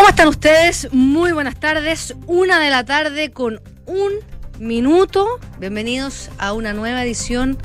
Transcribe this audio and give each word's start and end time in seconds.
¿Cómo 0.00 0.08
están 0.08 0.28
ustedes? 0.28 0.88
Muy 0.92 1.32
buenas 1.32 1.60
tardes. 1.60 2.14
Una 2.26 2.58
de 2.58 2.70
la 2.70 2.86
tarde 2.86 3.32
con 3.32 3.60
un 3.84 4.10
minuto. 4.58 5.26
Bienvenidos 5.58 6.30
a 6.38 6.54
una 6.54 6.72
nueva 6.72 7.04
edición 7.04 7.58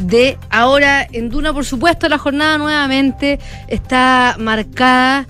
de 0.00 0.38
Ahora 0.50 1.04
en 1.10 1.30
Duna. 1.30 1.52
Por 1.52 1.64
supuesto, 1.64 2.08
la 2.08 2.16
jornada 2.16 2.58
nuevamente 2.58 3.40
está 3.66 4.36
marcada 4.38 5.26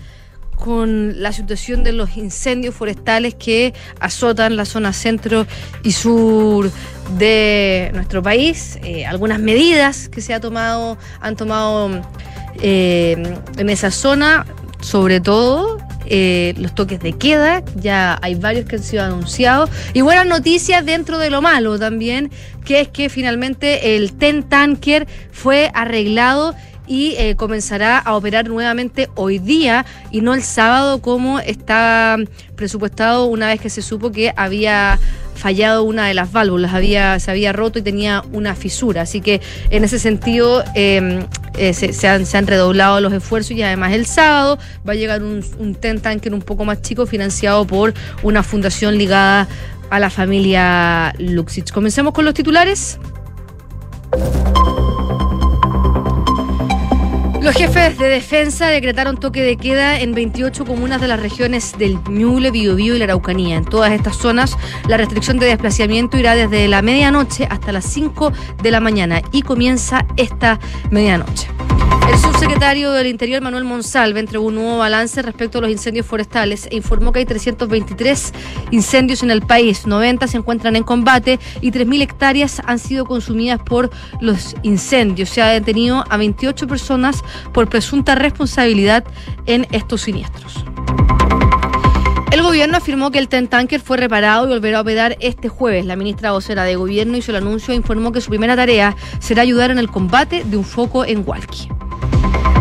con 0.55 1.23
la 1.23 1.33
situación 1.33 1.83
de 1.83 1.93
los 1.93 2.19
incendios 2.19 2.75
forestales 2.75 3.35
que 3.37 3.73
azotan 3.99 4.57
la 4.57 4.67
zona 4.67 4.93
centro 4.93 5.47
y 5.83 5.93
sur 5.93 6.71
de 7.17 7.91
nuestro 7.95 8.23
país. 8.23 8.79
Eh, 8.83 9.07
algunas 9.07 9.41
medidas 9.41 10.11
que 10.11 10.21
se 10.21 10.35
ha 10.35 10.41
tomado, 10.41 10.99
han 11.23 11.37
tomado 11.37 12.03
eh, 12.61 13.17
en 13.57 13.71
esa 13.71 13.91
zona, 13.91 14.45
sobre 14.81 15.21
todo 15.21 15.79
eh, 16.07 16.55
los 16.59 16.75
toques 16.75 17.01
de 17.01 17.13
queda, 17.13 17.63
ya 17.77 18.19
hay 18.23 18.35
varios 18.35 18.67
que 18.67 18.77
han 18.77 18.83
sido 18.83 19.05
anunciados. 19.05 19.71
Y 19.93 20.01
buenas 20.01 20.27
noticias 20.27 20.85
dentro 20.85 21.19
de 21.19 21.31
lo 21.31 21.43
malo 21.43 21.79
también, 21.79 22.31
que 22.65 22.81
es 22.81 22.89
que 22.89 23.09
finalmente 23.09 23.97
el 23.97 24.15
TEN 24.15 24.43
Tanker 24.43 25.07
fue 25.31 25.71
arreglado 25.75 26.55
y 26.91 27.15
eh, 27.19 27.37
comenzará 27.37 27.99
a 27.99 28.17
operar 28.17 28.49
nuevamente 28.49 29.09
hoy 29.15 29.39
día 29.39 29.87
y 30.11 30.23
no 30.23 30.35
el 30.35 30.43
sábado 30.43 31.01
como 31.01 31.39
está 31.39 32.17
presupuestado 32.57 33.27
una 33.27 33.47
vez 33.47 33.61
que 33.61 33.71
se 33.71 33.81
supo 33.81 34.11
que 34.11 34.33
había 34.37 34.99
fallado 35.35 35.85
una 35.85 36.07
de 36.07 36.15
las 36.15 36.33
válvulas, 36.33 36.75
había, 36.75 37.19
se 37.19 37.31
había 37.31 37.53
roto 37.53 37.79
y 37.79 37.83
tenía 37.83 38.23
una 38.33 38.55
fisura. 38.55 39.03
Así 39.03 39.21
que 39.21 39.41
en 39.71 39.85
ese 39.85 39.99
sentido 39.99 40.63
em, 40.75 41.27
eh, 41.57 41.73
se, 41.73 42.09
han, 42.09 42.27
se, 42.27 42.37
han, 42.37 42.47
redoblado 42.47 43.01
los 43.01 43.13
esfuerzos 43.13 43.53
y 43.53 43.63
además 43.63 43.93
el 43.93 44.07
sábado 44.07 44.59
va 44.87 44.93
a 44.93 44.97
llegar 44.97 45.23
un, 45.23 45.45
un 45.59 45.75
TEN 45.75 46.01
Tanker 46.01 46.35
un 46.35 46.43
poco 46.43 46.65
más 46.65 46.83
chico 46.83 47.07
financiado 47.07 47.67
por 47.67 47.95
una 48.23 48.43
fundación 48.43 48.99
ligada 48.99 49.49
a 49.91 49.99
la 49.99 50.11
familia 50.11 51.15
Luxich. 51.19 51.73
Comencemos 51.73 52.13
con 52.13 52.25
los 52.25 52.35
titulares. 52.35 52.99
Los 57.51 57.59
jefes 57.59 57.99
de 57.99 58.09
defensa 58.09 58.69
decretaron 58.69 59.17
toque 59.17 59.43
de 59.43 59.57
queda 59.57 59.99
en 59.99 60.15
28 60.15 60.65
comunas 60.65 61.01
de 61.01 61.09
las 61.09 61.19
regiones 61.19 61.77
del 61.77 61.99
Ñuble, 62.09 62.53
Biobío 62.53 62.95
y 62.95 62.99
la 63.01 63.07
Araucanía. 63.07 63.57
En 63.57 63.65
todas 63.65 63.91
estas 63.91 64.15
zonas, 64.15 64.57
la 64.87 64.97
restricción 64.97 65.41
de 65.41 65.47
desplazamiento 65.47 66.17
irá 66.17 66.37
desde 66.37 66.69
la 66.69 66.81
medianoche 66.81 67.49
hasta 67.51 67.73
las 67.73 67.87
5 67.87 68.33
de 68.63 68.71
la 68.71 68.79
mañana 68.79 69.21
y 69.33 69.43
comienza 69.43 70.07
esta 70.17 70.61
medianoche. 70.93 71.49
El 72.11 72.19
subsecretario 72.19 72.93
del 72.93 73.07
Interior, 73.07 73.41
Manuel 73.41 73.65
Monsalve, 73.65 74.19
entregó 74.19 74.47
un 74.47 74.57
nuevo 74.57 74.79
balance 74.79 75.23
respecto 75.23 75.59
a 75.59 75.61
los 75.61 75.71
incendios 75.71 76.07
forestales 76.07 76.67
e 76.71 76.77
informó 76.77 77.13
que 77.13 77.21
hay 77.21 77.25
323 77.25 78.33
incendios 78.73 79.23
en 79.23 79.31
el 79.31 79.43
país, 79.43 79.87
90 79.87 80.27
se 80.27 80.37
encuentran 80.37 80.77
en 80.77 80.83
combate 80.83 81.39
y 81.61 81.71
3.000 81.71 82.03
hectáreas 82.03 82.63
han 82.65 82.79
sido 82.79 83.05
consumidas 83.05 83.61
por 83.61 83.91
los 84.21 84.57
incendios. 84.63 85.29
Se 85.29 85.41
ha 85.41 85.49
detenido 85.49 86.05
a 86.09 86.17
28 86.17 86.67
personas 86.67 87.23
por 87.53 87.69
presunta 87.69 88.15
responsabilidad 88.15 89.05
en 89.47 89.67
estos 89.71 90.03
siniestros. 90.03 90.65
El 92.33 92.43
gobierno 92.43 92.77
afirmó 92.77 93.11
que 93.11 93.19
el 93.19 93.29
TEN 93.29 93.49
Tanker 93.49 93.81
fue 93.81 93.97
reparado 93.97 94.47
y 94.47 94.51
volverá 94.51 94.79
a 94.79 94.81
operar 94.83 95.17
este 95.21 95.49
jueves. 95.49 95.85
La 95.85 95.97
ministra 95.97 96.33
vocera 96.33 96.63
de 96.65 96.77
gobierno 96.77 97.17
hizo 97.17 97.33
el 97.33 97.37
anuncio 97.37 97.73
e 97.73 97.77
informó 97.77 98.13
que 98.13 98.21
su 98.21 98.31
primera 98.31 98.55
tarea 98.55 98.97
será 99.19 99.43
ayudar 99.43 99.71
en 99.71 99.79
el 99.79 99.91
combate 99.91 100.45
de 100.45 100.57
un 100.57 100.65
foco 100.65 101.05
en 101.05 101.25
Hualqui. 101.27 101.80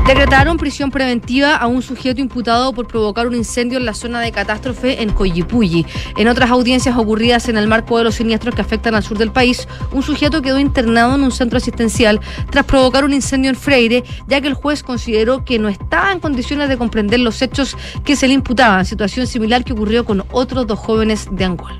Decretaron 0.10 0.58
prisión 0.58 0.90
preventiva 0.90 1.56
a 1.56 1.68
un 1.68 1.84
sujeto 1.84 2.20
imputado 2.20 2.74
por 2.74 2.88
provocar 2.88 3.28
un 3.28 3.36
incendio 3.36 3.78
en 3.78 3.86
la 3.86 3.94
zona 3.94 4.22
de 4.22 4.32
catástrofe 4.32 5.04
en 5.04 5.12
Coyipulli. 5.14 5.86
En 6.18 6.28
otras 6.28 6.50
audiencias 6.50 6.98
ocurridas 6.98 7.48
en 7.48 7.58
el 7.58 7.68
marco 7.68 7.96
de 7.96 8.06
los 8.06 8.16
siniestros 8.16 8.56
que 8.56 8.62
afectan 8.62 8.96
al 8.96 9.04
sur 9.04 9.20
del 9.20 9.32
país, 9.32 9.68
un 9.92 10.02
sujeto 10.02 10.42
quedó 10.42 10.58
internado 10.58 11.14
en 11.14 11.22
un 11.22 11.32
centro 11.32 11.58
asistencial 11.58 12.20
tras 12.50 12.66
provocar 12.66 13.06
un 13.06 13.14
incendio 13.14 13.52
en 13.52 13.56
Freire, 13.56 14.04
ya 14.26 14.42
que 14.42 14.48
el 14.48 14.56
juez 14.56 14.82
consideró 14.82 15.46
que 15.46 15.60
no 15.60 15.70
estaba 15.70 16.12
en 16.12 16.20
condiciones 16.20 16.70
de 16.70 16.78
comprender 16.80 17.20
los 17.20 17.40
hechos 17.44 17.78
que 18.04 18.16
se 18.16 18.28
le 18.28 18.34
imputaban, 18.34 18.86
situación 18.86 19.28
similar 19.28 19.64
que 19.64 19.74
ocurrió 19.74 20.06
con 20.06 20.24
otros 20.32 20.66
dos 20.66 20.80
jóvenes 20.80 21.28
de 21.30 21.46
Angola. 21.46 21.78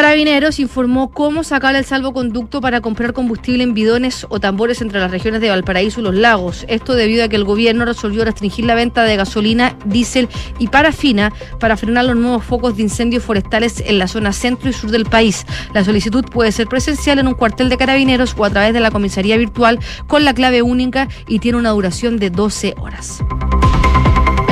Carabineros 0.00 0.58
informó 0.60 1.10
cómo 1.10 1.44
sacar 1.44 1.76
el 1.76 1.84
salvoconducto 1.84 2.62
para 2.62 2.80
comprar 2.80 3.12
combustible 3.12 3.64
en 3.64 3.74
bidones 3.74 4.26
o 4.30 4.40
tambores 4.40 4.80
entre 4.80 4.98
las 4.98 5.10
regiones 5.10 5.42
de 5.42 5.50
Valparaíso 5.50 6.00
y 6.00 6.04
los 6.04 6.14
lagos. 6.14 6.64
Esto 6.68 6.94
debido 6.94 7.22
a 7.22 7.28
que 7.28 7.36
el 7.36 7.44
gobierno 7.44 7.84
resolvió 7.84 8.24
restringir 8.24 8.64
la 8.64 8.74
venta 8.74 9.04
de 9.04 9.16
gasolina, 9.16 9.76
diésel 9.84 10.30
y 10.58 10.68
parafina 10.68 11.34
para 11.58 11.76
frenar 11.76 12.06
los 12.06 12.16
nuevos 12.16 12.42
focos 12.42 12.78
de 12.78 12.82
incendios 12.84 13.22
forestales 13.22 13.82
en 13.86 13.98
la 13.98 14.08
zona 14.08 14.32
centro 14.32 14.70
y 14.70 14.72
sur 14.72 14.90
del 14.90 15.04
país. 15.04 15.44
La 15.74 15.84
solicitud 15.84 16.24
puede 16.24 16.50
ser 16.50 16.66
presencial 16.66 17.18
en 17.18 17.28
un 17.28 17.34
cuartel 17.34 17.68
de 17.68 17.76
carabineros 17.76 18.34
o 18.38 18.46
a 18.46 18.50
través 18.50 18.72
de 18.72 18.80
la 18.80 18.90
comisaría 18.90 19.36
virtual 19.36 19.80
con 20.06 20.24
la 20.24 20.32
clave 20.32 20.62
única 20.62 21.08
y 21.28 21.40
tiene 21.40 21.58
una 21.58 21.72
duración 21.72 22.16
de 22.16 22.30
12 22.30 22.74
horas. 22.78 23.22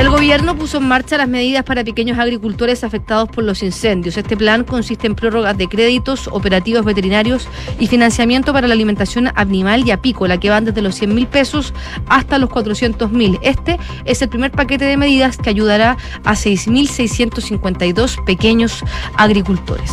El 0.08 0.14
gobierno 0.14 0.56
puso 0.56 0.78
en 0.78 0.88
marcha 0.88 1.18
las 1.18 1.28
medidas 1.28 1.64
para 1.64 1.84
pequeños 1.84 2.18
agricultores 2.18 2.82
afectados 2.82 3.28
por 3.28 3.44
los 3.44 3.62
incendios. 3.62 4.16
Este 4.16 4.38
plan 4.38 4.64
consiste 4.64 5.06
en 5.06 5.14
prórrogas 5.14 5.58
de 5.58 5.68
créditos, 5.68 6.28
operativos 6.28 6.86
veterinarios 6.86 7.46
y 7.78 7.88
financiamiento 7.88 8.54
para 8.54 8.66
la 8.66 8.72
alimentación 8.72 9.30
animal 9.34 9.86
y 9.86 9.90
apícola, 9.90 10.40
que 10.40 10.48
van 10.48 10.64
desde 10.64 10.80
los 10.80 10.94
100 10.94 11.14
mil 11.14 11.26
pesos 11.26 11.74
hasta 12.08 12.38
los 12.38 12.48
400 12.48 13.12
mil. 13.12 13.38
Este 13.42 13.78
es 14.06 14.22
el 14.22 14.30
primer 14.30 14.50
paquete 14.50 14.86
de 14.86 14.96
medidas 14.96 15.36
que 15.36 15.50
ayudará 15.50 15.98
a 16.24 16.32
6.652 16.32 18.24
pequeños 18.24 18.82
agricultores. 19.14 19.92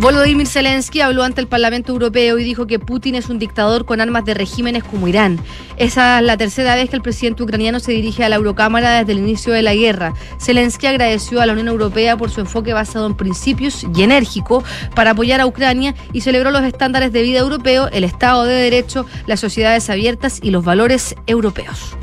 Volodymyr 0.00 0.46
Zelensky 0.46 1.02
habló 1.02 1.24
ante 1.24 1.42
el 1.42 1.46
Parlamento 1.46 1.92
Europeo 1.92 2.38
y 2.38 2.44
dijo 2.44 2.66
que 2.66 2.78
Putin 2.78 3.16
es 3.16 3.28
un 3.28 3.38
dictador 3.38 3.84
con 3.84 4.00
armas 4.00 4.24
de 4.24 4.32
regímenes 4.32 4.82
como 4.82 5.06
Irán. 5.08 5.38
Esa 5.76 6.20
es 6.20 6.24
la 6.24 6.38
tercera 6.38 6.74
vez 6.74 6.88
que 6.88 6.96
el 6.96 7.02
presidente 7.02 7.42
ucraniano 7.42 7.80
se 7.80 7.92
dirige 7.92 8.24
a 8.24 8.30
la 8.30 8.36
Eurocámara 8.36 9.00
desde 9.00 9.12
el 9.12 9.18
inicio 9.18 9.52
de 9.52 9.60
la 9.60 9.74
guerra. 9.74 10.14
Zelensky 10.40 10.86
agradeció 10.86 11.42
a 11.42 11.46
la 11.46 11.52
Unión 11.52 11.68
Europea 11.68 12.16
por 12.16 12.30
su 12.30 12.40
enfoque 12.40 12.72
basado 12.72 13.06
en 13.06 13.14
principios 13.14 13.84
y 13.94 14.02
enérgico 14.02 14.64
para 14.94 15.10
apoyar 15.10 15.42
a 15.42 15.46
Ucrania 15.46 15.94
y 16.14 16.22
celebró 16.22 16.50
los 16.50 16.62
estándares 16.62 17.12
de 17.12 17.20
vida 17.20 17.40
europeo, 17.40 17.90
el 17.92 18.04
Estado 18.04 18.44
de 18.44 18.54
Derecho, 18.54 19.04
las 19.26 19.40
sociedades 19.40 19.90
abiertas 19.90 20.40
y 20.42 20.50
los 20.50 20.64
valores 20.64 21.14
europeos. 21.26 21.94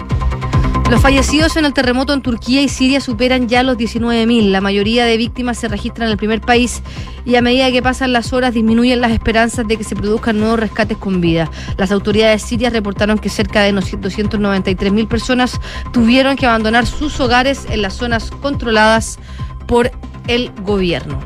Los 0.89 1.01
fallecidos 1.01 1.57
en 1.57 1.65
el 1.65 1.73
terremoto 1.73 2.13
en 2.13 2.21
Turquía 2.21 2.61
y 2.61 2.69
Siria 2.69 3.01
superan 3.01 3.49
ya 3.49 3.61
los 3.61 3.77
19.000. 3.77 4.51
La 4.51 4.61
mayoría 4.61 5.03
de 5.03 5.17
víctimas 5.17 5.57
se 5.57 5.67
registran 5.67 6.07
en 6.07 6.13
el 6.13 6.17
primer 6.17 6.39
país 6.39 6.81
y 7.25 7.35
a 7.35 7.41
medida 7.41 7.69
que 7.71 7.81
pasan 7.81 8.13
las 8.13 8.31
horas 8.31 8.53
disminuyen 8.53 9.01
las 9.01 9.11
esperanzas 9.11 9.67
de 9.67 9.75
que 9.75 9.83
se 9.83 9.97
produzcan 9.97 10.39
nuevos 10.39 10.61
rescates 10.61 10.97
con 10.97 11.19
vida. 11.19 11.51
Las 11.75 11.91
autoridades 11.91 12.41
sirias 12.41 12.71
reportaron 12.71 13.19
que 13.19 13.27
cerca 13.27 13.63
de 13.63 13.73
293.000 13.73 15.07
personas 15.09 15.59
tuvieron 15.91 16.37
que 16.37 16.45
abandonar 16.45 16.85
sus 16.85 17.19
hogares 17.19 17.65
en 17.69 17.81
las 17.81 17.95
zonas 17.95 18.31
controladas 18.31 19.19
por 19.67 19.91
el 20.27 20.53
gobierno. 20.63 21.19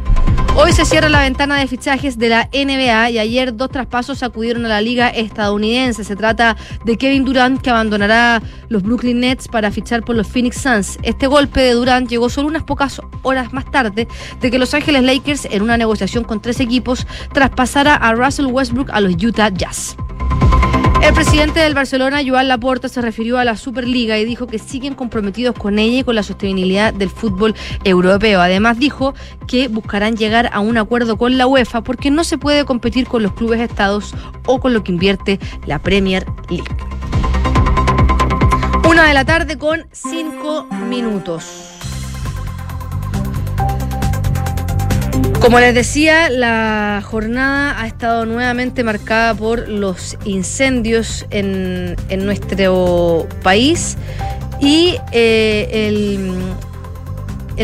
Hoy 0.53 0.73
se 0.73 0.83
cierra 0.83 1.07
la 1.07 1.21
ventana 1.21 1.57
de 1.57 1.65
fichajes 1.65 2.19
de 2.19 2.27
la 2.27 2.49
NBA 2.53 3.11
y 3.11 3.19
ayer 3.19 3.55
dos 3.55 3.69
traspasos 3.69 4.21
acudieron 4.21 4.65
a 4.65 4.69
la 4.69 4.81
liga 4.81 5.07
estadounidense. 5.07 6.03
Se 6.03 6.17
trata 6.17 6.57
de 6.83 6.97
Kevin 6.97 7.23
Durant 7.23 7.61
que 7.61 7.69
abandonará 7.69 8.41
los 8.67 8.83
Brooklyn 8.83 9.21
Nets 9.21 9.47
para 9.47 9.71
fichar 9.71 10.03
por 10.03 10.17
los 10.17 10.27
Phoenix 10.27 10.57
Suns. 10.57 10.99
Este 11.03 11.25
golpe 11.25 11.61
de 11.61 11.71
Durant 11.71 12.09
llegó 12.09 12.29
solo 12.29 12.49
unas 12.49 12.63
pocas 12.63 13.01
horas 13.21 13.53
más 13.53 13.71
tarde 13.71 14.09
de 14.41 14.51
que 14.51 14.59
Los 14.59 14.73
Ángeles 14.73 15.03
Lakers 15.03 15.45
en 15.45 15.61
una 15.61 15.77
negociación 15.77 16.25
con 16.25 16.41
tres 16.41 16.59
equipos 16.59 17.07
traspasara 17.33 17.95
a 17.95 18.13
Russell 18.13 18.47
Westbrook 18.47 18.89
a 18.91 18.99
los 18.99 19.13
Utah 19.23 19.49
Jazz. 19.49 19.95
El 21.01 21.15
presidente 21.15 21.59
del 21.59 21.73
Barcelona, 21.73 22.21
Joan 22.25 22.47
Laporta, 22.47 22.87
se 22.87 23.01
refirió 23.01 23.39
a 23.39 23.43
la 23.43 23.57
Superliga 23.57 24.19
y 24.19 24.25
dijo 24.25 24.45
que 24.45 24.59
siguen 24.59 24.93
comprometidos 24.93 25.55
con 25.55 25.79
ella 25.79 25.99
y 25.99 26.03
con 26.03 26.13
la 26.15 26.21
sostenibilidad 26.21 26.93
del 26.93 27.09
fútbol 27.09 27.55
europeo. 27.83 28.39
Además, 28.39 28.77
dijo 28.77 29.15
que 29.47 29.67
buscarán 29.67 30.15
llegar 30.15 30.51
a 30.53 30.59
un 30.59 30.77
acuerdo 30.77 31.17
con 31.17 31.37
la 31.39 31.47
UEFA 31.47 31.81
porque 31.81 32.11
no 32.11 32.23
se 32.23 32.37
puede 32.37 32.65
competir 32.65 33.07
con 33.07 33.23
los 33.23 33.33
clubes 33.33 33.59
estados 33.61 34.13
o 34.45 34.59
con 34.59 34.73
lo 34.73 34.83
que 34.83 34.91
invierte 34.91 35.39
la 35.65 35.79
Premier 35.79 36.25
League. 36.49 36.69
Una 38.87 39.07
de 39.07 39.13
la 39.13 39.25
tarde 39.25 39.57
con 39.57 39.87
cinco 39.91 40.67
minutos. 40.87 41.70
Como 45.41 45.59
les 45.59 45.73
decía, 45.73 46.29
la 46.29 47.01
jornada 47.03 47.81
ha 47.81 47.87
estado 47.87 48.27
nuevamente 48.27 48.83
marcada 48.83 49.33
por 49.33 49.67
los 49.67 50.15
incendios 50.23 51.25
en, 51.31 51.95
nuestro 52.23 53.27
país 53.41 53.97
y 54.61 54.97
eh, 55.11 55.87
el 55.87 56.31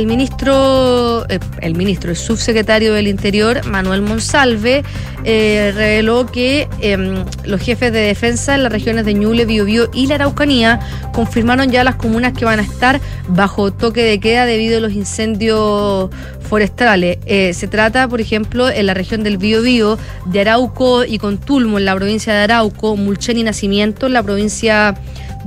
ministro, 0.06 1.26
eh, 1.30 1.40
el 1.62 1.76
ministro, 1.76 2.12
el 2.12 2.18
subsecretario 2.18 2.94
del 2.94 3.08
Interior, 3.08 3.66
Manuel 3.66 4.02
Monsalve, 4.02 4.84
eh, 5.24 5.72
reveló 5.76 6.26
que 6.26 6.68
em, 6.80 7.26
los 7.46 7.62
jefes 7.62 7.92
de 7.92 8.00
defensa 8.00 8.56
en 8.56 8.64
las 8.64 8.72
regiones 8.72 9.06
de 9.06 9.14
Ñuble, 9.14 9.46
Biobío 9.46 9.90
y 9.94 10.08
la 10.08 10.16
Araucanía 10.16 10.80
confirmaron 11.14 11.72
ya 11.72 11.84
las 11.84 11.96
comunas 11.96 12.34
que 12.34 12.46
van 12.46 12.60
a 12.60 12.64
estar 12.64 13.02
bajo 13.28 13.74
toque 13.74 14.04
de 14.04 14.20
queda 14.20 14.46
debido 14.46 14.78
a 14.78 14.82
los 14.82 14.94
incendios 14.94 16.10
forestales. 16.48 17.20
Eh, 17.26 17.54
se 17.54 17.68
trata, 17.68 18.08
por 18.08 18.22
ejemplo, 18.22 18.70
en 18.70 18.86
la 18.86 18.94
región 18.94 19.24
del 19.24 19.38
Biobío, 19.38 19.98
de 20.26 20.42
Arauco 20.42 21.04
y 21.04 21.18
Contulmo, 21.18 21.78
en 21.78 21.86
la 21.86 21.96
provincia 21.96 22.34
de 22.34 22.40
Arauco, 22.40 22.96
Mulchen 22.96 23.38
y 23.38 23.44
Nacimiento, 23.44 24.08
en 24.08 24.14
la 24.14 24.24
provincia 24.24 24.96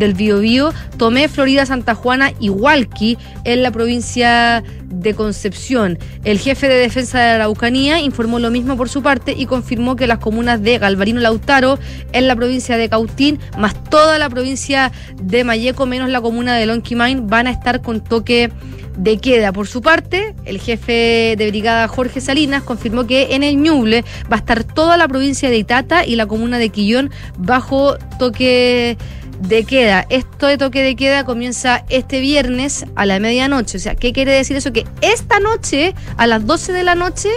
del 0.01 0.15
Biobío, 0.15 0.73
Tomé, 0.97 1.29
Florida, 1.29 1.65
Santa 1.67 1.95
Juana 1.95 2.33
y 2.41 2.49
Hualqui 2.49 3.17
en 3.45 3.63
la 3.63 3.71
provincia 3.71 4.65
de 4.87 5.15
Concepción. 5.15 5.99
El 6.25 6.39
jefe 6.39 6.69
de 6.69 6.75
defensa 6.75 7.21
de 7.21 7.29
Araucanía 7.31 8.01
informó 8.01 8.39
lo 8.39 8.51
mismo 8.51 8.77
por 8.77 8.89
su 8.89 9.03
parte 9.03 9.35
y 9.37 9.47
confirmó 9.47 9.95
que 9.95 10.09
las 10.09 10.19
comunas 10.19 10.61
de 10.63 10.79
Galvarino 10.79 11.21
Lautaro 11.21 11.79
en 12.13 12.27
la 12.27 12.35
provincia 12.35 12.77
de 12.77 12.89
Cautín, 12.89 13.39
más 13.57 13.75
toda 13.85 14.19
la 14.19 14.29
provincia 14.29 14.91
de 15.23 15.45
Mayeco, 15.45 15.87
menos 15.87 16.09
la 16.09 16.21
comuna 16.21 16.57
de 16.57 16.67
Lonquimay, 16.67 17.17
van 17.23 17.47
a 17.47 17.51
estar 17.51 17.83
con 17.83 18.03
toque 18.03 18.51
de 18.97 19.19
queda. 19.19 19.53
Por 19.53 19.67
su 19.67 19.83
parte, 19.83 20.35
el 20.45 20.61
jefe 20.61 21.35
de 21.39 21.47
brigada 21.49 21.89
Jorge 21.89 22.21
Salinas 22.21 22.63
confirmó 22.63 23.07
que 23.07 23.35
en 23.35 23.43
el 23.43 23.57
Ñuble 23.57 24.05
va 24.31 24.37
a 24.37 24.41
estar 24.41 24.65
toda 24.65 24.97
la 24.97 25.09
provincia 25.09 25.51
de 25.51 25.59
Itata 25.59 26.05
y 26.05 26.17
la 26.17 26.27
comuna 26.27 26.59
de 26.59 26.71
Quillón 26.71 27.11
bajo 27.39 27.97
toque 28.19 28.97
de 29.01 29.20
queda. 29.67 30.07
Esto 30.11 30.47
de 30.47 30.59
toque 30.59 30.83
de 30.83 30.97
queda 30.97 31.25
comienza 31.25 31.85
este 31.89 32.21
viernes 32.21 32.87
a 32.95 33.07
la 33.07 33.19
medianoche. 33.19 33.79
O 33.79 33.81
sea, 33.81 33.95
¿qué 33.95 34.13
quiere 34.13 34.33
decir 34.33 34.57
eso? 34.57 34.73
Que 34.73 34.87
esta 35.01 35.41
noche, 35.41 35.95
a 36.17 36.27
las 36.27 36.47
12 36.47 36.73
de 36.73 36.85
la 36.85 36.95
noche, 36.95 37.29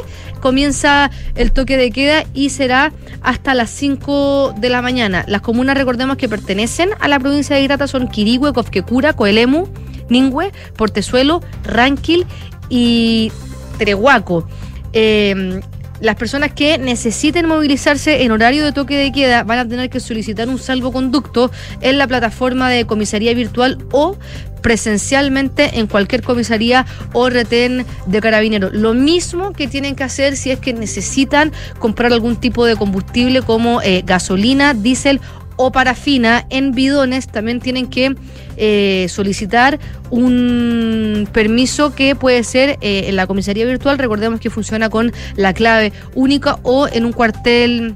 comienza 0.41 1.09
el 1.35 1.51
toque 1.51 1.77
de 1.77 1.91
queda 1.91 2.25
y 2.33 2.49
será 2.49 2.91
hasta 3.21 3.53
las 3.53 3.69
5 3.71 4.55
de 4.57 4.69
la 4.69 4.81
mañana. 4.81 5.25
Las 5.27 5.41
comunas, 5.41 5.77
recordemos 5.77 6.17
que 6.17 6.29
pertenecen 6.29 6.89
a 6.99 7.07
la 7.07 7.19
provincia 7.19 7.55
de 7.55 7.63
Itata, 7.63 7.87
son 7.87 8.07
Quirigüe, 8.07 8.53
Cofquecura, 8.53 9.13
Coelemu, 9.13 9.67
Ningüe, 10.09 10.51
Portezuelo, 10.75 11.41
Ranquil 11.63 12.25
y 12.69 13.31
Trehuaco. 13.77 14.47
Eh, 14.91 15.61
las 16.03 16.17
personas 16.17 16.51
que 16.51 16.77
necesiten 16.77 17.47
movilizarse 17.47 18.23
en 18.23 18.31
horario 18.31 18.65
de 18.65 18.73
toque 18.73 18.97
de 18.97 19.13
queda 19.13 19.43
van 19.43 19.59
a 19.59 19.67
tener 19.67 19.89
que 19.89 20.01
solicitar 20.01 20.49
un 20.49 20.59
salvoconducto 20.59 21.49
en 21.79 21.97
la 21.97 22.07
plataforma 22.07 22.69
de 22.69 22.85
comisaría 22.85 23.33
virtual 23.33 23.77
o 23.93 24.17
presencialmente 24.61 25.79
en 25.79 25.87
cualquier 25.87 26.21
comisaría 26.21 26.85
o 27.13 27.29
retén 27.29 27.85
de 28.05 28.21
carabineros. 28.21 28.73
Lo 28.73 28.93
mismo 28.93 29.53
que 29.53 29.67
tienen 29.67 29.95
que 29.95 30.03
hacer 30.03 30.35
si 30.35 30.51
es 30.51 30.59
que 30.59 30.73
necesitan 30.73 31.53
comprar 31.79 32.11
algún 32.11 32.35
tipo 32.35 32.65
de 32.65 32.75
combustible 32.75 33.41
como 33.41 33.81
eh, 33.81 34.03
gasolina, 34.05 34.73
diésel 34.73 35.21
o 35.65 35.71
parafina 35.71 36.45
en 36.49 36.71
bidones 36.73 37.27
también 37.27 37.59
tienen 37.59 37.87
que 37.87 38.15
eh, 38.57 39.07
solicitar 39.09 39.79
un 40.09 41.27
permiso 41.31 41.95
que 41.95 42.15
puede 42.15 42.43
ser 42.43 42.77
eh, 42.81 43.05
en 43.07 43.15
la 43.15 43.27
comisaría 43.27 43.65
virtual. 43.65 43.97
Recordemos 43.97 44.39
que 44.39 44.49
funciona 44.49 44.89
con 44.89 45.11
la 45.35 45.53
clave 45.53 45.93
única 46.15 46.59
o 46.63 46.87
en 46.87 47.05
un 47.05 47.13
cuartel 47.13 47.95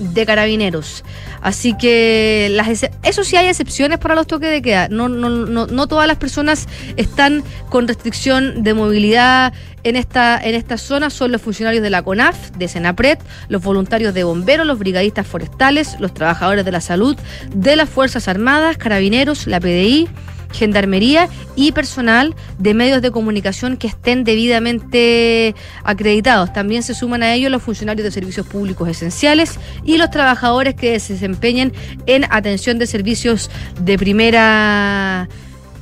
de 0.00 0.26
carabineros. 0.26 1.04
Así 1.42 1.76
que 1.76 2.48
las 2.50 2.68
eso 3.02 3.24
sí 3.24 3.36
hay 3.36 3.48
excepciones 3.48 3.98
para 3.98 4.14
los 4.14 4.26
toques 4.26 4.50
de 4.50 4.62
queda. 4.62 4.88
No, 4.88 5.08
no, 5.08 5.28
no, 5.28 5.66
no 5.66 5.86
todas 5.86 6.06
las 6.06 6.16
personas 6.16 6.66
están 6.96 7.44
con 7.68 7.86
restricción 7.86 8.62
de 8.62 8.74
movilidad 8.74 9.52
en 9.84 9.96
esta, 9.96 10.40
en 10.42 10.54
esta 10.54 10.78
zona. 10.78 11.10
Son 11.10 11.30
los 11.32 11.42
funcionarios 11.42 11.82
de 11.82 11.90
la 11.90 12.02
CONAF, 12.02 12.50
de 12.52 12.68
Senapred, 12.68 13.18
los 13.48 13.62
voluntarios 13.62 14.14
de 14.14 14.24
bomberos, 14.24 14.66
los 14.66 14.78
brigadistas 14.78 15.26
forestales, 15.26 15.96
los 16.00 16.12
trabajadores 16.14 16.64
de 16.64 16.72
la 16.72 16.80
salud, 16.80 17.16
de 17.54 17.76
las 17.76 17.88
Fuerzas 17.88 18.28
Armadas, 18.28 18.76
carabineros, 18.76 19.46
la 19.46 19.60
PDI 19.60 20.08
gendarmería 20.52 21.28
y 21.56 21.72
personal 21.72 22.34
de 22.58 22.74
medios 22.74 23.02
de 23.02 23.10
comunicación 23.10 23.76
que 23.76 23.86
estén 23.86 24.24
debidamente 24.24 25.54
acreditados. 25.84 26.52
También 26.52 26.82
se 26.82 26.94
suman 26.94 27.22
a 27.22 27.34
ellos 27.34 27.50
los 27.50 27.62
funcionarios 27.62 28.04
de 28.04 28.10
servicios 28.10 28.46
públicos 28.46 28.88
esenciales 28.88 29.58
y 29.84 29.96
los 29.96 30.10
trabajadores 30.10 30.74
que 30.74 30.98
se 31.00 31.14
desempeñen 31.14 31.72
en 32.06 32.24
atención 32.30 32.78
de 32.78 32.86
servicios 32.86 33.50
de 33.80 33.98
primera 33.98 35.28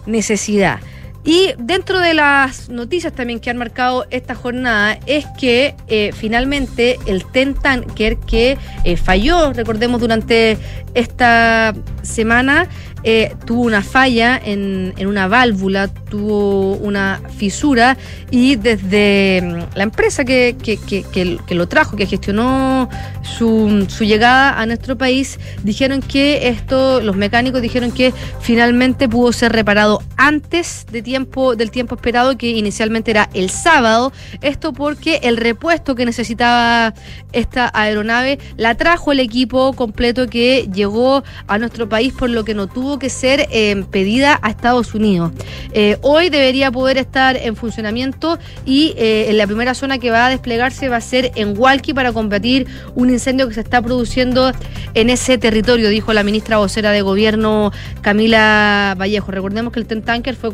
necesidad. 0.07 0.81
Y 1.25 1.53
dentro 1.59 1.99
de 2.01 2.15
las 2.15 2.71
noticias 2.71 3.13
también 3.13 3.39
que 3.39 3.51
han 3.51 3.59
marcado 3.59 4.07
esta 4.11 4.35
jornada 4.35 4.99
es 5.05 5.27
que 5.39 5.75
eh, 5.89 6.11
finalmente 6.15 6.99
el 7.07 7.27
Tentanker 7.27 8.17
que 8.19 8.57
eh, 8.85 8.97
falló, 8.97 9.53
recordemos, 9.53 10.01
durante 10.01 10.57
esta 10.95 11.75
semana, 12.01 12.69
eh, 13.05 13.35
tuvo 13.45 13.63
una 13.63 13.83
falla 13.83 14.41
en, 14.43 14.93
en, 14.97 15.07
una 15.07 15.29
válvula, 15.29 15.89
tuvo 15.89 16.75
una 16.75 17.21
fisura 17.37 17.97
y 18.31 18.57
desde 18.57 19.41
mm, 19.43 19.77
la 19.77 19.83
empresa 19.85 20.25
que, 20.25 20.57
que, 20.61 20.77
que, 20.77 21.55
lo 21.55 21.69
trajo, 21.69 21.97
que 21.97 22.07
gestionó 22.07 22.89
su, 23.23 23.87
su, 23.89 24.05
llegada 24.05 24.59
a 24.61 24.67
nuestro 24.67 24.99
país, 24.99 25.39
dijeron 25.63 26.03
que 26.03 26.49
esto, 26.49 27.01
los 27.01 27.17
mecánicos 27.17 27.63
dijeron 27.63 27.93
que 27.93 28.13
finalmente 28.41 29.09
pudo 29.09 29.33
ser 29.33 29.53
reparado 29.53 30.03
antes 30.17 30.87
de 30.91 31.03
tiempo, 31.03 31.55
del 31.55 31.71
tiempo 31.71 31.95
esperado, 31.95 32.37
que 32.37 32.51
inicialmente 32.51 33.11
era 33.11 33.29
el 33.35 33.51
sábado. 33.51 34.13
Esto 34.41 34.73
porque 34.73 35.21
el 35.23 35.37
repuesto 35.37 35.95
que 35.95 36.05
necesitaba 36.05 36.95
esta 37.33 37.71
aeronave 37.75 38.39
la 38.57 38.75
trajo 38.75 39.13
el 39.13 39.21
equipo 39.21 39.73
completo 39.75 40.29
que 40.29 40.69
llegó 40.73 41.23
a 41.47 41.59
nuestro 41.59 41.89
país, 41.89 42.13
por 42.13 42.31
lo 42.31 42.45
que 42.45 42.55
no 42.55 42.67
tuvo 42.67 42.88
que 42.97 43.11
ser 43.11 43.49
eh, 43.51 43.85
pedida 43.91 44.39
a 44.41 44.51
Estados 44.51 44.95
Unidos. 44.95 45.33
Eh, 45.73 45.99
hoy 46.03 46.31
debería 46.31 46.71
poder 46.71 46.97
estar 46.97 47.37
en 47.37 47.57
funcionamiento 47.57 48.39
y 48.65 48.95
eh, 48.97 49.27
en 49.29 49.37
la 49.37 49.47
primera 49.47 49.75
zona 49.75 49.99
que 49.99 50.11
va 50.11 50.27
a 50.27 50.31
desplegarse 50.31 50.89
va 50.89 50.97
a 50.97 51.01
ser 51.01 51.33
en 51.35 51.59
Hualqui 51.59 51.93
para 51.93 52.13
combatir 52.13 52.67
un 52.95 53.11
incendio 53.11 53.49
que 53.49 53.55
se 53.55 53.61
está 53.61 53.83
produciendo 53.83 54.53
en 54.95 55.11
ese 55.11 55.37
territorio, 55.37 55.89
dijo 55.91 56.13
la 56.13 56.23
ministra 56.23 56.59
vocera 56.59 56.93
de 56.93 57.03
gobierno 57.03 57.73
Camila 58.01 58.95
Vallejo. 58.99 59.31
Recordemos 59.33 59.73
que 59.73 59.81
el 59.81 59.87
Ten 59.87 60.03
Tanker 60.03 60.37
fue 60.37 60.51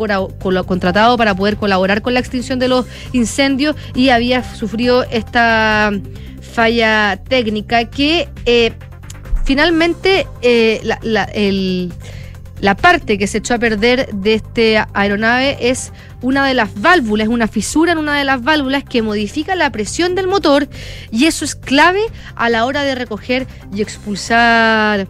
contratado 0.66 1.16
para 1.16 1.34
poder 1.34 1.56
colaborar 1.56 2.02
con 2.02 2.14
la 2.14 2.20
extinción 2.20 2.58
de 2.58 2.68
los 2.68 2.86
incendios 3.12 3.76
y 3.94 4.08
había 4.08 4.42
sufrido 4.42 5.04
esta 5.04 5.92
falla 6.40 7.20
técnica 7.28 7.84
que 7.90 8.28
finalmente 9.44 10.26
la, 10.82 11.24
el 11.34 11.92
la 12.64 12.74
parte 12.74 13.18
que 13.18 13.26
se 13.26 13.38
echó 13.38 13.52
a 13.52 13.58
perder 13.58 14.08
de 14.10 14.32
esta 14.32 14.88
aeronave 14.94 15.58
es 15.60 15.92
una 16.22 16.46
de 16.46 16.54
las 16.54 16.80
válvulas, 16.80 17.28
una 17.28 17.46
fisura 17.46 17.92
en 17.92 17.98
una 17.98 18.16
de 18.16 18.24
las 18.24 18.42
válvulas 18.42 18.84
que 18.84 19.02
modifica 19.02 19.54
la 19.54 19.68
presión 19.68 20.14
del 20.14 20.28
motor 20.28 20.66
y 21.10 21.26
eso 21.26 21.44
es 21.44 21.56
clave 21.56 22.00
a 22.34 22.48
la 22.48 22.64
hora 22.64 22.82
de 22.82 22.94
recoger 22.94 23.46
y 23.74 23.82
expulsar 23.82 25.08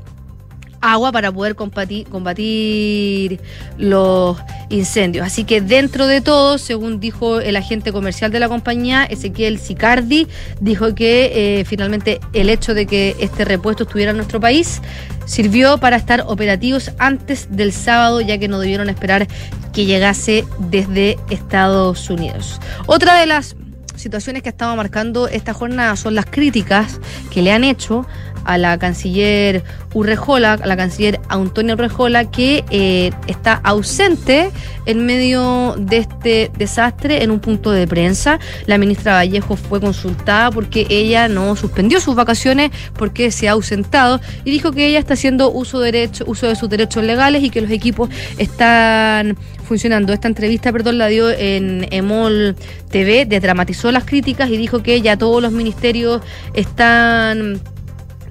agua 0.85 1.11
para 1.13 1.33
poder 1.33 1.55
combatir, 1.55 2.07
combatir, 2.09 3.41
los 3.79 4.37
incendios. 4.69 5.27
Así 5.27 5.45
que 5.45 5.61
dentro 5.61 6.07
de 6.07 6.21
todo, 6.21 6.59
según 6.59 7.01
dijo 7.01 7.41
el 7.41 7.57
agente 7.57 7.93
comercial 7.93 8.31
de 8.31 8.41
la 8.41 8.49
compañía, 8.49 9.05
Ezequiel 9.05 9.59
Sicardi, 9.59 10.29
dijo 10.61 10.95
que 10.95 11.61
eh, 11.61 11.65
finalmente 11.65 12.21
el 12.33 12.51
hecho 12.51 12.75
de 12.75 12.87
que 12.87 13.17
este 13.19 13.45
repuesto 13.45 13.85
estuviera 13.85 14.11
en 14.11 14.19
nuestro 14.19 14.41
país 14.41 14.83
sirvió 15.25 15.79
para 15.79 15.97
estar 15.97 16.25
operativos 16.27 16.91
antes 16.99 17.49
del 17.51 17.73
sábado, 17.73 18.21
ya 18.21 18.37
que 18.39 18.49
no 18.49 18.59
debieron 18.61 18.91
esperar 18.91 19.27
que 19.73 19.87
llegase 19.87 20.45
desde 20.59 21.19
Estados 21.31 22.11
Unidos. 22.11 22.61
Otra 22.87 23.19
de 23.19 23.27
las 23.27 23.57
situaciones 23.97 24.43
que 24.43 24.49
ha 24.49 24.51
estado 24.51 24.77
marcando 24.77 25.29
esta 25.29 25.55
jornada 25.55 25.97
son 25.97 26.15
las 26.15 26.27
críticas 26.27 27.01
que 27.31 27.43
le 27.43 27.53
han 27.53 27.65
hecho 27.65 28.07
a 28.45 28.59
la 28.59 28.79
canciller 28.79 29.65
Urrejola, 29.95 30.55
a 30.55 30.67
la 30.67 30.77
canciller 30.77 31.21
Antonio 31.29 31.75
Urrejola, 31.75 32.31
que 32.31 32.65
eh, 32.71 33.11
está 33.27 33.55
ausente 33.63 34.51
en 34.87 35.07
medio 35.07 35.77
de 35.79 35.99
este 35.99 36.51
desastre 36.57 37.23
en 37.23 37.31
un 37.31 37.41
punto 37.41 37.71
de 37.71 37.87
prensa. 37.87 38.39
La 38.67 38.79
ministra 38.79 39.15
Vallejo 39.15 39.57
fue 39.57 39.81
consultada 39.81 40.51
porque 40.51 40.87
ella 40.91 41.29
no 41.29 41.57
suspendió 41.57 42.01
sus 42.01 42.15
vacaciones 42.15 42.71
porque 42.97 43.31
se 43.31 43.49
ha 43.49 43.53
ausentado 43.53 44.21
y 44.45 44.51
dijo 44.51 44.73
que 44.73 44.87
ella 44.87 44.99
está 44.99 45.15
haciendo 45.15 45.51
uso, 45.51 45.81
derecho, 45.81 46.25
uso 46.27 46.47
de 46.47 46.57
sus 46.57 46.69
derechos 46.69 47.05
legales 47.05 47.43
y 47.43 47.51
que 47.51 47.61
los 47.61 47.71
equipos 47.71 48.11
están 48.39 49.37
funcionando. 49.65 50.13
Esta 50.13 50.29
entrevista, 50.29 50.73
perdón, 50.73 50.99
la 50.99 51.09
dio 51.09 51.31
en 51.31 51.87
Emol 51.91 52.57
TV, 52.91 53.27
desdramatizó 53.27 53.91
las 53.91 54.05
críticas 54.05 54.51
y 54.51 54.57
dijo 54.57 54.83
que 54.83 55.01
ya 55.01 55.17
todos 55.17 55.43
los 55.43 55.53
ministerios 55.53 56.23
están 56.55 57.61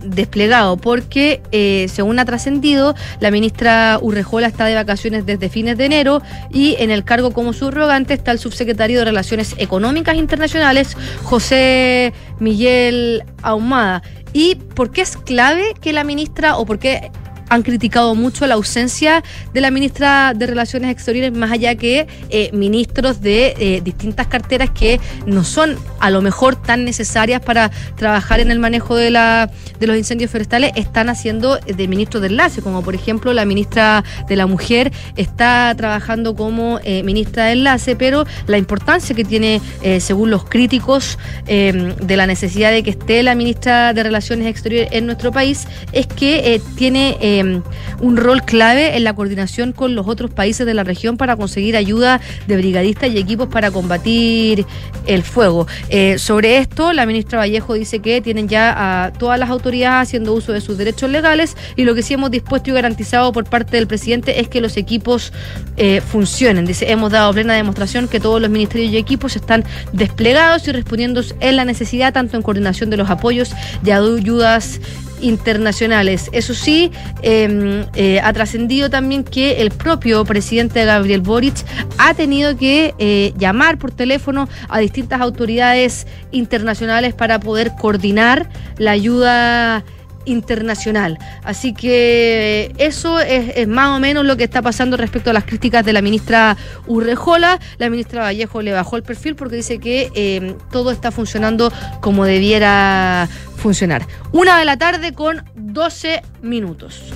desplegado, 0.03 0.77
porque 0.77 1.41
eh, 1.51 1.87
según 1.89 2.19
ha 2.19 2.25
trascendido, 2.25 2.95
la 3.19 3.31
ministra 3.31 3.99
Urrejola 4.01 4.47
está 4.47 4.65
de 4.65 4.75
vacaciones 4.75 5.25
desde 5.25 5.49
fines 5.49 5.77
de 5.77 5.85
enero 5.85 6.21
y 6.51 6.75
en 6.79 6.91
el 6.91 7.03
cargo 7.03 7.31
como 7.31 7.53
subrogante 7.53 8.13
está 8.13 8.31
el 8.31 8.39
subsecretario 8.39 8.99
de 8.99 9.05
Relaciones 9.05 9.55
Económicas 9.57 10.15
Internacionales, 10.15 10.95
José 11.23 12.13
Miguel 12.39 13.23
Ahumada. 13.41 14.03
¿Y 14.33 14.55
por 14.55 14.91
qué 14.91 15.01
es 15.01 15.15
clave 15.15 15.73
que 15.79 15.93
la 15.93 16.03
ministra 16.03 16.57
o 16.57 16.65
por 16.65 16.79
qué 16.79 17.11
han 17.53 17.61
criticado 17.61 18.15
mucho 18.15 18.47
la 18.47 18.55
ausencia 18.55 19.23
de 19.53 19.61
la 19.61 19.69
ministra 19.69 20.33
de 20.35 20.47
Relaciones 20.47 20.89
Exteriores, 20.89 21.31
más 21.31 21.51
allá 21.51 21.75
que 21.75 22.07
eh, 22.29 22.49
ministros 22.51 23.21
de 23.21 23.53
eh, 23.59 23.81
distintas 23.83 24.25
carteras 24.25 24.71
que 24.71 24.99
no 25.27 25.43
son 25.43 25.77
a 25.99 26.09
lo 26.09 26.23
mejor 26.23 26.55
tan 26.55 26.83
necesarias 26.83 27.41
para 27.41 27.69
trabajar 27.95 28.39
en 28.39 28.49
el 28.49 28.57
manejo 28.57 28.95
de, 28.95 29.11
la, 29.11 29.51
de 29.79 29.87
los 29.87 29.95
incendios 29.97 30.31
forestales, 30.31 30.71
están 30.75 31.09
haciendo 31.09 31.57
de 31.57 31.87
ministros 31.87 32.21
de 32.21 32.29
enlace, 32.29 32.63
como 32.63 32.81
por 32.81 32.95
ejemplo 32.95 33.33
la 33.33 33.45
ministra 33.45 34.03
de 34.27 34.35
la 34.35 34.47
Mujer 34.47 34.91
está 35.15 35.73
trabajando 35.77 36.35
como 36.35 36.79
eh, 36.83 37.03
ministra 37.03 37.45
de 37.45 37.51
enlace, 37.51 37.95
pero 37.95 38.25
la 38.47 38.57
importancia 38.57 39.15
que 39.15 39.23
tiene, 39.23 39.61
según 39.99 40.31
los 40.31 40.45
críticos, 40.45 41.17
de 41.45 42.17
la 42.17 42.25
necesidad 42.25 42.71
de 42.71 42.83
que 42.83 42.91
esté 42.91 43.21
la 43.21 43.35
ministra 43.35 43.93
de 43.93 44.03
Relaciones 44.03 44.47
Exteriores 44.47 44.89
en 44.91 45.05
nuestro 45.05 45.31
país, 45.31 45.67
es 45.91 46.07
que 46.07 46.61
tiene 46.75 47.42
Em, 47.43 47.61
un 47.99 48.17
rol 48.17 48.43
clave 48.43 48.97
en 48.97 49.03
la 49.03 49.13
coordinación 49.13 49.71
con 49.71 49.95
los 49.95 50.07
otros 50.07 50.31
países 50.31 50.65
de 50.65 50.73
la 50.73 50.83
región 50.83 51.17
para 51.17 51.35
conseguir 51.35 51.77
ayuda 51.77 52.19
de 52.47 52.57
brigadistas 52.57 53.11
y 53.11 53.17
equipos 53.17 53.47
para 53.47 53.71
combatir 53.71 54.65
el 55.05 55.23
fuego. 55.23 55.67
Eh, 55.89 56.17
sobre 56.17 56.57
esto, 56.57 56.93
la 56.93 57.05
ministra 57.05 57.39
Vallejo 57.39 57.73
dice 57.73 57.99
que 57.99 58.21
tienen 58.21 58.47
ya 58.47 59.05
a 59.05 59.13
todas 59.13 59.39
las 59.39 59.49
autoridades 59.49 60.09
haciendo 60.09 60.33
uso 60.33 60.53
de 60.53 60.61
sus 60.61 60.77
derechos 60.77 61.09
legales 61.09 61.55
y 61.75 61.83
lo 61.83 61.95
que 61.95 62.03
sí 62.03 62.13
hemos 62.13 62.31
dispuesto 62.31 62.69
y 62.69 62.73
garantizado 62.73 63.31
por 63.31 63.45
parte 63.45 63.77
del 63.77 63.87
presidente 63.87 64.39
es 64.39 64.47
que 64.47 64.61
los 64.61 64.77
equipos 64.77 65.33
eh, 65.77 66.01
funcionen. 66.01 66.65
Dice, 66.65 66.91
hemos 66.91 67.11
dado 67.11 67.33
plena 67.33 67.53
demostración 67.53 68.07
que 68.07 68.19
todos 68.19 68.41
los 68.41 68.49
ministerios 68.49 68.91
y 68.93 68.97
equipos 68.97 69.35
están 69.35 69.63
desplegados 69.91 70.67
y 70.67 70.71
respondiendo 70.71 71.21
en 71.39 71.55
la 71.55 71.65
necesidad 71.65 72.13
tanto 72.13 72.37
en 72.37 72.43
coordinación 72.43 72.89
de 72.89 72.97
los 72.97 73.09
apoyos 73.09 73.51
y 73.85 73.91
ayudas 73.91 74.79
internacionales. 75.23 76.29
Eso 76.31 76.53
sí, 76.53 76.91
em, 77.21 77.85
eh, 77.95 78.19
ha 78.21 78.31
trascendido 78.33 78.89
también 78.89 79.23
que 79.23 79.61
el 79.61 79.71
propio 79.71 80.23
presidente 80.25 80.85
Gabriel 80.85 81.21
Boric 81.21 81.55
ha 81.97 82.13
tenido 82.13 82.57
que 82.57 82.93
eh, 82.99 83.33
llamar 83.37 83.77
por 83.77 83.91
teléfono 83.91 84.47
a 84.69 84.79
distintas 84.79 85.21
autoridades 85.21 86.05
internacionales 86.31 87.13
para 87.13 87.39
poder 87.39 87.71
coordinar 87.79 88.49
la 88.77 88.91
ayuda 88.91 89.83
internacional. 90.25 91.17
Así 91.43 91.73
que 91.73 92.73
eso 92.77 93.19
es, 93.19 93.67
más 93.67 93.97
o 93.97 93.99
menos 93.99 94.25
lo 94.25 94.37
que 94.37 94.43
está 94.43 94.61
pasando 94.61 94.97
respecto 94.97 95.29
a 95.29 95.33
las 95.33 95.43
críticas 95.43 95.85
de 95.85 95.93
la 95.93 96.01
ministra 96.01 96.57
Urrejola. 96.87 97.59
La 97.77 97.89
ministra 97.89 98.23
Vallejo 98.23 98.61
le 98.61 98.71
bajó 98.73 98.97
el 98.97 99.03
perfil 99.03 99.35
porque 99.35 99.57
dice 99.57 99.79
que 99.79 100.11
eh, 100.15 100.55
todo 100.71 100.91
está 100.91 101.11
funcionando 101.11 101.71
como 102.01 102.25
debiera 102.25 103.27
funcionar. 103.57 104.05
Una 104.31 104.59
de 104.59 104.65
la 104.65 104.77
tarde 104.77 105.13
con 105.13 105.43
12 105.55 106.21
minutos. 106.41 107.13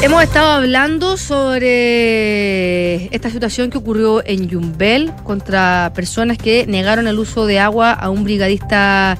Hemos 0.00 0.22
estado 0.22 0.52
hablando 0.52 1.16
sobre 1.16 3.06
esta 3.12 3.30
situación 3.30 3.68
que 3.68 3.78
ocurrió 3.78 4.24
en 4.24 4.48
Yumbel 4.48 5.12
contra 5.24 5.90
personas 5.92 6.38
que 6.38 6.66
negaron 6.68 7.08
el 7.08 7.18
uso 7.18 7.46
de 7.46 7.58
agua 7.58 7.90
a 7.94 8.08
un 8.08 8.22
brigadista 8.22 9.18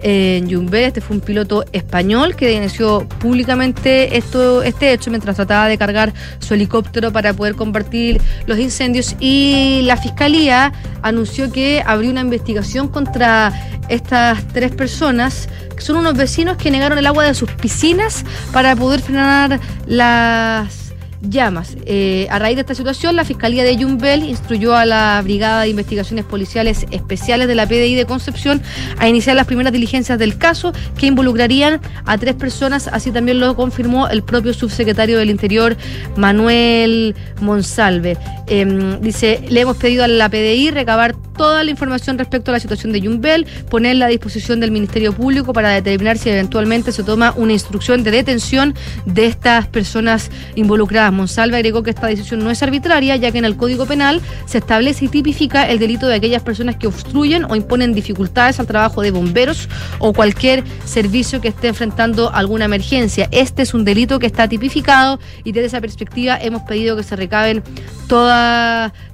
en 0.00 0.48
Yumbel. 0.48 0.84
Este 0.84 1.00
fue 1.00 1.16
un 1.16 1.22
piloto 1.22 1.64
español 1.72 2.36
que 2.36 2.46
denunció 2.46 3.08
públicamente 3.20 4.16
esto, 4.16 4.62
este 4.62 4.92
hecho 4.92 5.10
mientras 5.10 5.36
trataba 5.36 5.68
de 5.68 5.78
cargar 5.78 6.12
su 6.38 6.54
helicóptero 6.54 7.12
para 7.12 7.32
poder 7.32 7.54
combatir 7.54 8.20
los 8.46 8.58
incendios 8.58 9.16
y 9.20 9.82
la 9.84 9.96
fiscalía 9.96 10.72
anunció 11.02 11.50
que 11.52 11.82
abrió 11.86 12.10
una 12.10 12.20
investigación 12.20 12.88
contra 12.88 13.52
estas 13.88 14.46
tres 14.48 14.72
personas 14.72 15.48
que 15.74 15.82
son 15.82 15.96
unos 15.96 16.14
vecinos 16.14 16.56
que 16.56 16.70
negaron 16.70 16.98
el 16.98 17.06
agua 17.06 17.24
de 17.24 17.34
sus 17.34 17.50
piscinas 17.52 18.24
para 18.52 18.74
poder 18.76 19.00
frenar 19.00 19.60
las 19.86 20.87
llamas. 21.20 21.76
Eh, 21.84 22.26
a 22.30 22.38
raíz 22.38 22.56
de 22.56 22.62
esta 22.62 22.74
situación, 22.74 23.16
la 23.16 23.24
Fiscalía 23.24 23.64
de 23.64 23.76
Yumbel 23.76 24.24
instruyó 24.24 24.74
a 24.76 24.84
la 24.84 25.20
Brigada 25.22 25.62
de 25.62 25.68
Investigaciones 25.68 26.24
Policiales 26.24 26.86
Especiales 26.90 27.48
de 27.48 27.54
la 27.54 27.66
PDI 27.66 27.94
de 27.94 28.06
Concepción 28.06 28.62
a 28.98 29.08
iniciar 29.08 29.36
las 29.36 29.46
primeras 29.46 29.72
diligencias 29.72 30.18
del 30.18 30.38
caso 30.38 30.72
que 30.96 31.06
involucrarían 31.06 31.80
a 32.04 32.18
tres 32.18 32.34
personas, 32.34 32.88
así 32.88 33.10
también 33.10 33.40
lo 33.40 33.56
confirmó 33.56 34.08
el 34.08 34.22
propio 34.22 34.54
subsecretario 34.54 35.18
del 35.18 35.30
Interior, 35.30 35.76
Manuel 36.16 37.14
Monsalve. 37.40 38.16
Em, 38.48 39.00
dice, 39.00 39.40
le 39.48 39.60
hemos 39.60 39.76
pedido 39.76 40.04
a 40.04 40.08
la 40.08 40.28
PDI 40.28 40.70
recabar 40.70 41.14
toda 41.38 41.62
la 41.62 41.70
información 41.70 42.18
respecto 42.18 42.50
a 42.50 42.54
la 42.54 42.60
situación 42.60 42.92
de 42.92 43.00
Yumbel, 43.00 43.46
ponerla 43.70 44.06
a 44.06 44.08
disposición 44.08 44.58
del 44.58 44.70
Ministerio 44.70 45.12
Público 45.12 45.52
para 45.52 45.70
determinar 45.70 46.18
si 46.18 46.28
eventualmente 46.30 46.90
se 46.90 47.04
toma 47.04 47.32
una 47.36 47.52
instrucción 47.52 48.02
de 48.02 48.10
detención 48.10 48.74
de 49.06 49.26
estas 49.26 49.68
personas 49.68 50.30
involucradas. 50.56 51.12
Monsalve 51.12 51.56
agregó 51.56 51.82
que 51.82 51.90
esta 51.90 52.08
decisión 52.08 52.40
no 52.40 52.50
es 52.50 52.62
arbitraria, 52.62 53.16
ya 53.16 53.30
que 53.30 53.38
en 53.38 53.44
el 53.44 53.56
Código 53.56 53.86
Penal 53.86 54.20
se 54.46 54.58
establece 54.58 55.04
y 55.04 55.08
tipifica 55.08 55.68
el 55.68 55.78
delito 55.78 56.08
de 56.08 56.16
aquellas 56.16 56.42
personas 56.42 56.76
que 56.76 56.88
obstruyen 56.88 57.44
o 57.44 57.54
imponen 57.54 57.94
dificultades 57.94 58.58
al 58.58 58.66
trabajo 58.66 59.02
de 59.02 59.12
bomberos 59.12 59.68
o 60.00 60.12
cualquier 60.12 60.64
servicio 60.84 61.40
que 61.40 61.48
esté 61.48 61.68
enfrentando 61.68 62.34
alguna 62.34 62.64
emergencia. 62.64 63.28
Este 63.30 63.62
es 63.62 63.74
un 63.74 63.84
delito 63.84 64.18
que 64.18 64.26
está 64.26 64.48
tipificado 64.48 65.20
y 65.44 65.52
desde 65.52 65.66
esa 65.68 65.80
perspectiva 65.80 66.36
hemos 66.40 66.62
pedido 66.62 66.96
que 66.96 67.04
se 67.04 67.14
recaben 67.14 67.62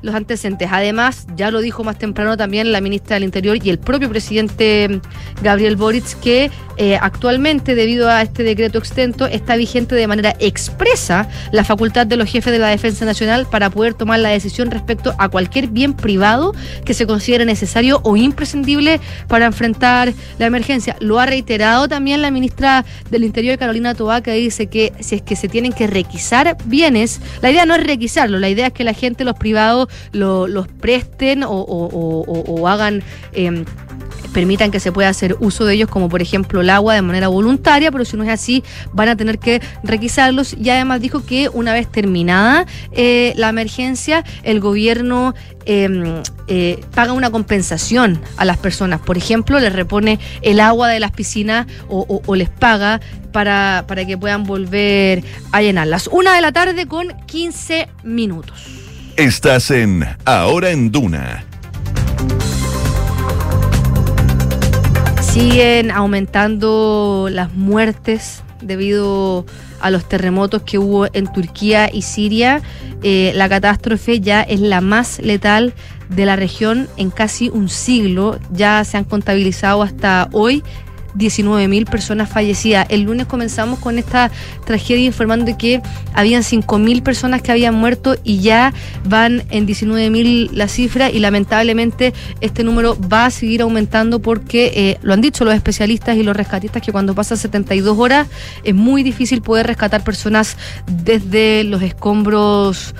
los 0.02 0.14
antecedentes. 0.14 0.68
Además, 0.70 1.26
ya 1.36 1.50
lo 1.50 1.60
dijo 1.60 1.84
más 1.84 1.98
temprano, 1.98 2.36
también 2.36 2.72
la 2.72 2.80
ministra 2.80 3.14
del 3.14 3.24
Interior 3.24 3.58
y 3.62 3.70
el 3.70 3.78
propio 3.78 4.08
presidente 4.08 5.00
Gabriel 5.42 5.76
Boric 5.76 6.04
que 6.20 6.50
eh, 6.76 6.98
actualmente, 7.00 7.74
debido 7.74 8.10
a 8.10 8.22
este 8.22 8.42
decreto 8.42 8.78
extento, 8.78 9.26
está 9.26 9.56
vigente 9.56 9.94
de 9.94 10.06
manera 10.06 10.34
expresa 10.40 11.28
la 11.52 11.64
facultad 11.64 12.06
de 12.06 12.16
los 12.16 12.28
jefes 12.28 12.52
de 12.52 12.58
la 12.58 12.68
Defensa 12.68 13.04
Nacional 13.04 13.46
para 13.46 13.70
poder 13.70 13.94
tomar 13.94 14.18
la 14.18 14.30
decisión 14.30 14.70
respecto 14.70 15.14
a 15.18 15.28
cualquier 15.28 15.68
bien 15.68 15.94
privado 15.94 16.52
que 16.84 16.94
se 16.94 17.06
considere 17.06 17.44
necesario 17.44 18.00
o 18.02 18.16
imprescindible 18.16 19.00
para 19.28 19.46
enfrentar 19.46 20.12
la 20.38 20.46
emergencia. 20.46 20.96
Lo 21.00 21.20
ha 21.20 21.26
reiterado 21.26 21.86
también 21.86 22.22
la 22.22 22.30
ministra 22.30 22.84
del 23.10 23.24
Interior, 23.24 23.56
Carolina 23.56 23.94
Toá, 23.94 24.20
que 24.20 24.32
dice 24.32 24.66
que 24.66 24.92
si 24.98 25.16
es 25.16 25.22
que 25.22 25.36
se 25.36 25.48
tienen 25.48 25.72
que 25.72 25.86
requisar 25.86 26.56
bienes, 26.64 27.20
la 27.40 27.50
idea 27.50 27.66
no 27.66 27.74
es 27.76 27.84
requisarlo, 27.84 28.38
la 28.38 28.48
idea 28.48 28.68
es 28.68 28.72
que 28.72 28.82
la 28.82 28.94
gente, 28.94 29.13
los 29.22 29.36
privados, 29.36 29.88
los 30.12 30.66
presten 30.66 31.44
o, 31.46 32.64
hagan... 32.66 33.04
Em, 33.32 33.64
permitan 34.34 34.70
que 34.70 34.80
se 34.80 34.92
pueda 34.92 35.08
hacer 35.08 35.36
uso 35.40 35.64
de 35.64 35.74
ellos, 35.74 35.88
como 35.88 36.10
por 36.10 36.20
ejemplo 36.20 36.60
el 36.60 36.68
agua, 36.68 36.94
de 36.94 37.00
manera 37.00 37.28
voluntaria, 37.28 37.90
pero 37.90 38.04
si 38.04 38.16
no 38.18 38.24
es 38.24 38.28
así, 38.28 38.62
van 38.92 39.08
a 39.08 39.16
tener 39.16 39.38
que 39.38 39.62
requisarlos. 39.82 40.54
Y 40.60 40.68
además 40.68 41.00
dijo 41.00 41.24
que 41.24 41.48
una 41.48 41.72
vez 41.72 41.90
terminada 41.90 42.66
eh, 42.92 43.32
la 43.36 43.48
emergencia, 43.48 44.24
el 44.42 44.60
gobierno 44.60 45.34
em, 45.64 46.22
eh, 46.48 46.84
paga 46.94 47.12
una 47.12 47.30
compensación 47.30 48.20
a 48.36 48.44
las 48.44 48.58
personas. 48.58 49.00
Por 49.00 49.16
ejemplo, 49.16 49.58
les 49.60 49.72
repone 49.72 50.18
el 50.42 50.60
agua 50.60 50.88
de 50.88 51.00
las 51.00 51.12
piscinas 51.12 51.66
o, 51.88 52.34
les 52.34 52.50
paga 52.50 53.00
para, 53.32 53.84
para 53.86 54.04
que 54.04 54.18
puedan 54.18 54.42
volver 54.44 55.22
a 55.52 55.62
llenarlas. 55.62 56.08
Una 56.08 56.34
de 56.34 56.40
la 56.40 56.50
tarde 56.50 56.86
con 56.86 57.14
15 57.26 57.88
minutos. 58.02 58.83
Estás 59.16 59.70
en 59.70 60.04
Ahora 60.24 60.70
en 60.70 60.90
Duna 60.90 61.44
Siguen 65.22 65.92
aumentando 65.92 67.28
las 67.30 67.52
muertes 67.54 68.42
debido 68.60 69.46
a 69.80 69.90
los 69.90 70.08
terremotos 70.08 70.62
que 70.62 70.78
hubo 70.78 71.06
en 71.12 71.32
Turquía 71.32 71.88
y 71.92 72.02
Siria. 72.02 72.60
Eh, 73.04 73.30
la 73.36 73.48
catástrofe 73.48 74.18
ya 74.18 74.42
es 74.42 74.58
la 74.58 74.80
más 74.80 75.20
letal 75.20 75.74
de 76.08 76.26
la 76.26 76.34
región 76.34 76.88
en 76.96 77.10
casi 77.10 77.50
un 77.50 77.68
siglo. 77.68 78.40
Ya 78.50 78.82
se 78.82 78.96
han 78.96 79.04
contabilizado 79.04 79.82
hasta 79.82 80.28
hoy 80.32 80.64
19.000 81.14 81.88
personas 81.88 82.28
fallecidas. 82.28 82.86
El 82.90 83.02
lunes 83.02 83.26
comenzamos 83.26 83.78
con 83.78 83.98
esta 83.98 84.30
tragedia 84.64 85.04
informando 85.04 85.56
que 85.56 85.82
habían 86.12 86.42
5.000 86.42 87.02
personas 87.02 87.42
que 87.42 87.52
habían 87.52 87.74
muerto 87.74 88.16
y 88.24 88.40
ya 88.40 88.72
van 89.04 89.42
en 89.50 89.66
19.000 89.66 90.50
la 90.52 90.68
cifra 90.68 91.10
y 91.10 91.18
lamentablemente 91.18 92.12
este 92.40 92.64
número 92.64 92.96
va 93.00 93.26
a 93.26 93.30
seguir 93.30 93.62
aumentando 93.62 94.20
porque 94.20 94.72
eh, 94.74 94.98
lo 95.02 95.12
han 95.12 95.20
dicho 95.20 95.44
los 95.44 95.54
especialistas 95.54 96.16
y 96.16 96.22
los 96.22 96.36
rescatistas 96.36 96.82
que 96.82 96.92
cuando 96.92 97.14
pasan 97.14 97.38
72 97.38 97.98
horas 97.98 98.28
es 98.62 98.74
muy 98.74 99.02
difícil 99.02 99.42
poder 99.42 99.66
rescatar 99.66 100.04
personas 100.04 100.56
desde 100.86 101.64
los 101.64 101.82
escombros 101.82 102.94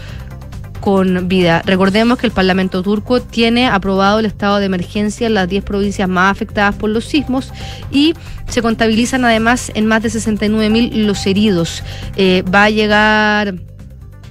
con 0.84 1.28
vida. 1.28 1.62
Recordemos 1.64 2.18
que 2.18 2.26
el 2.26 2.32
Parlamento 2.32 2.82
turco 2.82 3.22
tiene 3.22 3.68
aprobado 3.68 4.18
el 4.18 4.26
estado 4.26 4.58
de 4.58 4.66
emergencia 4.66 5.26
en 5.26 5.32
las 5.32 5.48
10 5.48 5.64
provincias 5.64 6.06
más 6.10 6.30
afectadas 6.30 6.74
por 6.74 6.90
los 6.90 7.06
sismos 7.06 7.54
y 7.90 8.12
se 8.48 8.60
contabilizan 8.60 9.24
además 9.24 9.72
en 9.74 9.86
más 9.86 10.02
de 10.02 10.10
69 10.10 10.68
mil 10.68 11.06
los 11.06 11.26
heridos. 11.26 11.82
Eh, 12.16 12.44
va 12.54 12.64
a 12.64 12.70
llegar 12.70 13.54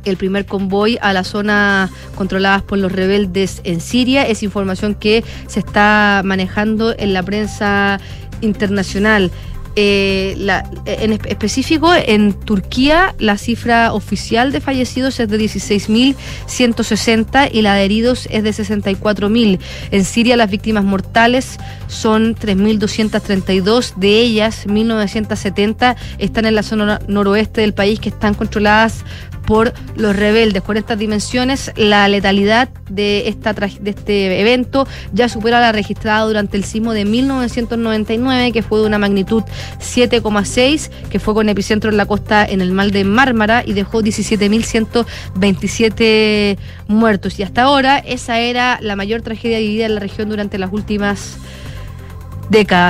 el 0.05 0.15
primer 0.17 0.45
convoy 0.45 0.99
a 1.01 1.11
la 1.11 1.23
zona 1.23 1.89
controladas 2.13 2.61
por 2.61 2.77
los 2.77 2.91
rebeldes 2.91 3.59
en 3.63 3.81
Siria. 3.81 4.21
Es 4.27 4.43
información 4.43 4.93
que 4.93 5.23
se 5.47 5.59
está 5.59 6.21
manejando 6.23 6.93
en 6.95 7.13
la 7.13 7.23
prensa 7.23 7.99
internacional. 8.41 9.31
Eh, 9.75 10.37
en 10.85 11.13
específico, 11.13 11.91
en 11.93 12.33
Turquía 12.33 13.15
la 13.17 13.39
cifra 13.39 13.91
oficial 13.93 14.51
de 14.51 14.61
fallecidos 14.61 15.19
es 15.19 15.27
de 15.29 15.39
16.160 15.39 17.49
y 17.51 17.63
la 17.63 17.73
de 17.75 17.85
heridos 17.85 18.27
es 18.29 18.43
de 18.43 18.51
64.000. 18.51 19.57
En 19.91 20.05
Siria 20.05 20.37
las 20.37 20.51
víctimas 20.51 20.83
mortales 20.83 21.57
son 21.87 22.35
3.232, 22.35 23.95
de 23.95 24.19
ellas 24.19 24.67
1.970 24.67 25.95
están 26.19 26.45
en 26.45 26.53
la 26.55 26.63
zona 26.63 26.99
noroeste 27.07 27.61
del 27.61 27.73
país 27.73 27.99
que 27.99 28.09
están 28.09 28.35
controladas 28.35 29.03
por 29.45 29.73
los 29.95 30.15
rebeldes. 30.15 30.63
Con 30.63 30.77
estas 30.77 30.97
dimensiones, 30.97 31.71
la 31.75 32.07
letalidad 32.07 32.69
de, 32.89 33.27
esta, 33.27 33.53
de 33.53 33.89
este 33.89 34.39
evento 34.39 34.87
ya 35.13 35.27
supera 35.29 35.59
la 35.59 35.71
registrada 35.71 36.25
durante 36.25 36.57
el 36.57 36.63
sismo 36.63 36.93
de 36.93 37.05
1999, 37.05 38.51
que 38.51 38.63
fue 38.63 38.79
de 38.79 38.85
una 38.85 38.99
magnitud 38.99 39.43
7,6, 39.79 40.89
que 41.09 41.19
fue 41.19 41.33
con 41.33 41.49
epicentro 41.49 41.89
en 41.89 41.97
la 41.97 42.05
costa 42.05 42.45
en 42.45 42.61
el 42.61 42.71
mar 42.71 42.91
de 42.91 43.03
Mármara 43.03 43.63
y 43.65 43.73
dejó 43.73 44.01
17.127 44.01 46.57
muertos. 46.87 47.39
Y 47.39 47.43
hasta 47.43 47.63
ahora 47.63 47.97
esa 47.99 48.39
era 48.39 48.79
la 48.81 48.95
mayor 48.95 49.21
tragedia 49.21 49.59
vivida 49.59 49.85
en 49.85 49.95
la 49.95 49.99
región 49.99 50.29
durante 50.29 50.57
las 50.57 50.71
últimas. 50.71 51.37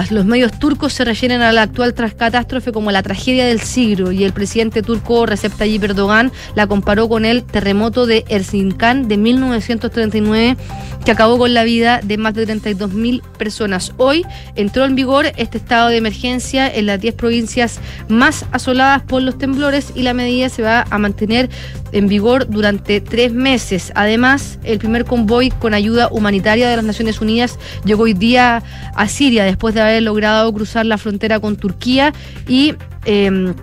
Los 0.09 0.25
medios 0.25 0.51
turcos 0.59 0.91
se 0.91 1.05
rellenan 1.05 1.41
a 1.41 1.53
la 1.53 1.61
actual 1.61 1.93
catástrofe 1.93 2.73
como 2.73 2.91
la 2.91 3.01
tragedia 3.01 3.45
del 3.45 3.61
siglo 3.61 4.11
y 4.11 4.25
el 4.25 4.33
presidente 4.33 4.81
turco 4.81 5.25
Recep 5.25 5.53
Tayyip 5.53 5.85
Erdogan 5.85 6.33
la 6.53 6.67
comparó 6.67 7.07
con 7.07 7.23
el 7.23 7.45
terremoto 7.45 8.05
de 8.05 8.25
Erzincan 8.27 9.07
de 9.07 9.15
1939 9.15 10.57
que 11.05 11.11
acabó 11.11 11.37
con 11.37 11.53
la 11.53 11.63
vida 11.63 12.01
de 12.03 12.17
más 12.17 12.33
de 12.33 12.45
32.000 12.45 13.21
personas. 13.37 13.93
Hoy 13.95 14.25
entró 14.55 14.83
en 14.83 14.95
vigor 14.95 15.27
este 15.37 15.59
estado 15.59 15.87
de 15.87 15.95
emergencia 15.95 16.67
en 16.67 16.85
las 16.85 16.99
10 16.99 17.15
provincias 17.15 17.79
más 18.09 18.45
asoladas 18.51 19.03
por 19.03 19.21
los 19.21 19.37
temblores 19.37 19.93
y 19.95 20.01
la 20.01 20.13
medida 20.13 20.49
se 20.49 20.61
va 20.61 20.85
a 20.89 20.97
mantener 20.97 21.49
en 21.93 22.07
vigor 22.07 22.49
durante 22.49 22.99
tres 22.99 23.31
meses. 23.31 23.93
Además, 23.95 24.59
el 24.63 24.79
primer 24.79 25.05
convoy 25.05 25.51
con 25.51 25.73
ayuda 25.73 26.09
humanitaria 26.11 26.67
de 26.69 26.75
las 26.75 26.83
Naciones 26.85 27.21
Unidas 27.21 27.57
llegó 27.85 28.03
hoy 28.03 28.13
día 28.13 28.61
a 28.95 29.07
Siria 29.07 29.45
después 29.45 29.73
de 29.73 29.81
haber 29.81 30.03
logrado 30.03 30.51
cruzar 30.51 30.85
la 30.85 30.97
frontera 30.97 31.39
con 31.39 31.55
Turquía 31.55 32.13
y 32.47 32.73
em, 33.05 33.53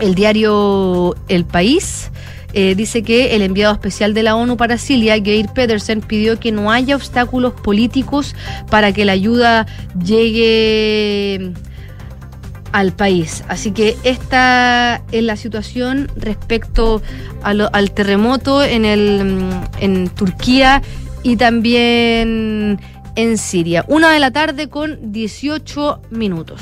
el 0.00 0.14
diario 0.14 1.14
El 1.28 1.44
País 1.44 2.10
eh, 2.52 2.74
dice 2.74 3.02
que 3.02 3.36
el 3.36 3.42
enviado 3.42 3.74
especial 3.74 4.14
de 4.14 4.22
la 4.22 4.34
ONU 4.34 4.56
para 4.56 4.78
Siria, 4.78 5.22
Geir 5.22 5.48
Pedersen, 5.54 6.00
pidió 6.00 6.40
que 6.40 6.52
no 6.52 6.70
haya 6.70 6.96
obstáculos 6.96 7.52
políticos 7.52 8.34
para 8.70 8.92
que 8.92 9.04
la 9.04 9.12
ayuda 9.12 9.66
llegue 10.02 11.52
al 12.76 12.92
país. 12.92 13.42
Así 13.48 13.70
que 13.70 13.96
esta 14.04 15.02
es 15.10 15.22
la 15.22 15.36
situación 15.36 16.10
respecto 16.14 17.00
al 17.42 17.90
terremoto 17.92 18.62
en, 18.62 18.84
el, 18.84 19.40
en 19.80 20.10
Turquía 20.10 20.82
y 21.22 21.36
también 21.36 22.78
en 23.14 23.38
Siria. 23.38 23.86
Una 23.88 24.12
de 24.12 24.20
la 24.20 24.30
tarde 24.30 24.68
con 24.68 25.10
18 25.10 26.02
minutos. 26.10 26.60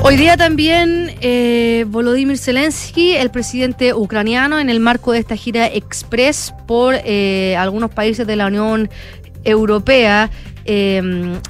Hoy 0.00 0.16
día 0.16 0.38
también 0.38 1.16
eh, 1.20 1.84
Volodymyr 1.88 2.38
Zelensky, 2.38 3.14
el 3.14 3.30
presidente 3.30 3.92
ucraniano, 3.92 4.58
en 4.58 4.70
el 4.70 4.80
marco 4.80 5.12
de 5.12 5.18
esta 5.18 5.36
gira 5.36 5.66
express 5.66 6.54
por 6.66 6.94
eh, 7.04 7.56
algunos 7.58 7.90
países 7.90 8.26
de 8.26 8.36
la 8.36 8.46
Unión 8.46 8.88
Europea, 9.44 10.30
eh, 10.64 11.02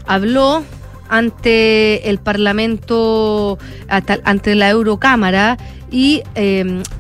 habló 0.06 0.64
ante 1.08 2.08
el 2.08 2.18
Parlamento, 2.18 3.58
ante 3.88 4.54
la 4.54 4.70
Eurocámara 4.70 5.56
y 5.90 6.22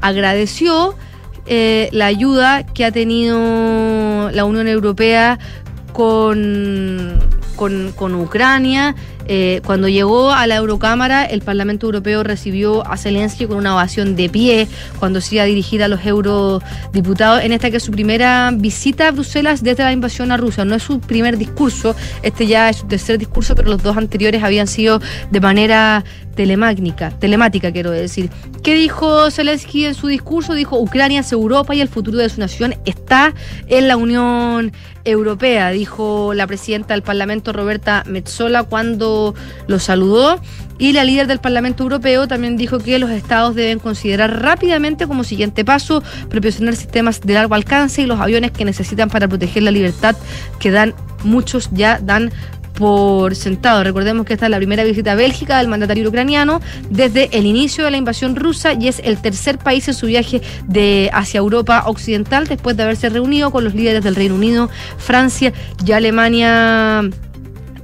agradeció 0.00 0.94
la 1.46 2.06
ayuda 2.06 2.64
que 2.66 2.84
ha 2.84 2.92
tenido 2.92 4.30
la 4.30 4.44
Unión 4.44 4.68
Europea 4.68 5.38
con, 5.92 7.18
con, 7.56 7.92
con 7.92 8.14
Ucrania 8.14 8.94
eh, 9.28 9.60
cuando 9.66 9.88
llegó 9.88 10.32
a 10.32 10.46
la 10.46 10.56
Eurocámara, 10.56 11.24
el 11.24 11.42
Parlamento 11.42 11.86
Europeo 11.86 12.22
recibió 12.22 12.86
a 12.86 12.96
Zelensky 12.96 13.46
con 13.46 13.58
una 13.58 13.74
ovación 13.74 14.16
de 14.16 14.30
pie 14.30 14.68
cuando 14.98 15.20
se 15.20 15.34
iba 15.34 15.44
a 15.44 15.46
dirigir 15.46 15.82
a 15.82 15.88
los 15.88 16.04
eurodiputados 16.04 17.44
en 17.44 17.52
esta 17.52 17.70
que 17.70 17.76
es 17.76 17.82
su 17.82 17.92
primera 17.92 18.50
visita 18.54 19.08
a 19.08 19.10
Bruselas 19.10 19.62
desde 19.62 19.84
la 19.84 19.92
invasión 19.92 20.32
a 20.32 20.38
Rusia. 20.38 20.64
No 20.64 20.74
es 20.74 20.82
su 20.82 21.00
primer 21.00 21.36
discurso, 21.36 21.94
este 22.22 22.46
ya 22.46 22.70
es 22.70 22.78
su 22.78 22.86
tercer 22.86 23.18
discurso, 23.18 23.54
pero 23.54 23.68
los 23.68 23.82
dos 23.82 23.98
anteriores 23.98 24.42
habían 24.42 24.66
sido 24.66 25.00
de 25.30 25.40
manera 25.40 26.04
telemática, 26.34 27.10
telemática 27.10 27.72
quiero 27.72 27.90
decir. 27.90 28.30
¿Qué 28.62 28.74
dijo 28.74 29.28
Zelensky 29.30 29.86
en 29.86 29.94
su 29.94 30.06
discurso? 30.06 30.54
Dijo, 30.54 30.78
Ucrania 30.78 31.20
es 31.20 31.32
Europa 31.32 31.74
y 31.74 31.80
el 31.80 31.88
futuro 31.88 32.18
de 32.18 32.28
su 32.28 32.40
nación 32.40 32.76
está 32.84 33.34
en 33.66 33.88
la 33.88 33.96
Unión 33.96 34.72
Europea, 35.04 35.70
dijo 35.70 36.34
la 36.34 36.46
presidenta 36.46 36.94
del 36.94 37.02
Parlamento 37.02 37.52
Roberta 37.52 38.04
Metzola 38.06 38.62
cuando 38.62 39.17
lo 39.66 39.78
saludó. 39.78 40.40
Y 40.80 40.92
la 40.92 41.02
líder 41.02 41.26
del 41.26 41.40
Parlamento 41.40 41.82
Europeo 41.82 42.28
también 42.28 42.56
dijo 42.56 42.78
que 42.78 43.00
los 43.00 43.10
estados 43.10 43.56
deben 43.56 43.80
considerar 43.80 44.42
rápidamente 44.42 45.08
como 45.08 45.24
siguiente 45.24 45.64
paso 45.64 46.04
proporcionar 46.30 46.76
sistemas 46.76 47.20
de 47.20 47.34
largo 47.34 47.56
alcance 47.56 48.02
y 48.02 48.06
los 48.06 48.20
aviones 48.20 48.52
que 48.52 48.64
necesitan 48.64 49.10
para 49.10 49.26
proteger 49.26 49.64
la 49.64 49.72
libertad 49.72 50.14
que 50.60 50.70
dan 50.70 50.94
muchos 51.24 51.68
ya 51.72 51.98
dan 52.00 52.30
por 52.78 53.34
sentado. 53.34 53.82
Recordemos 53.82 54.24
que 54.24 54.34
esta 54.34 54.46
es 54.46 54.50
la 54.50 54.56
primera 54.56 54.84
visita 54.84 55.12
a 55.12 55.14
Bélgica 55.16 55.58
del 55.58 55.66
mandatario 55.66 56.08
ucraniano 56.08 56.60
desde 56.90 57.28
el 57.36 57.44
inicio 57.44 57.84
de 57.84 57.90
la 57.90 57.96
invasión 57.96 58.36
rusa 58.36 58.72
y 58.74 58.86
es 58.86 59.00
el 59.04 59.20
tercer 59.20 59.58
país 59.58 59.88
en 59.88 59.94
su 59.94 60.06
viaje 60.06 60.40
de 60.68 61.10
hacia 61.12 61.38
Europa 61.38 61.82
Occidental 61.86 62.46
después 62.46 62.76
de 62.76 62.84
haberse 62.84 63.08
reunido 63.08 63.50
con 63.50 63.64
los 63.64 63.74
líderes 63.74 64.04
del 64.04 64.14
Reino 64.14 64.36
Unido, 64.36 64.70
Francia 64.96 65.52
y 65.84 65.90
Alemania 65.90 67.10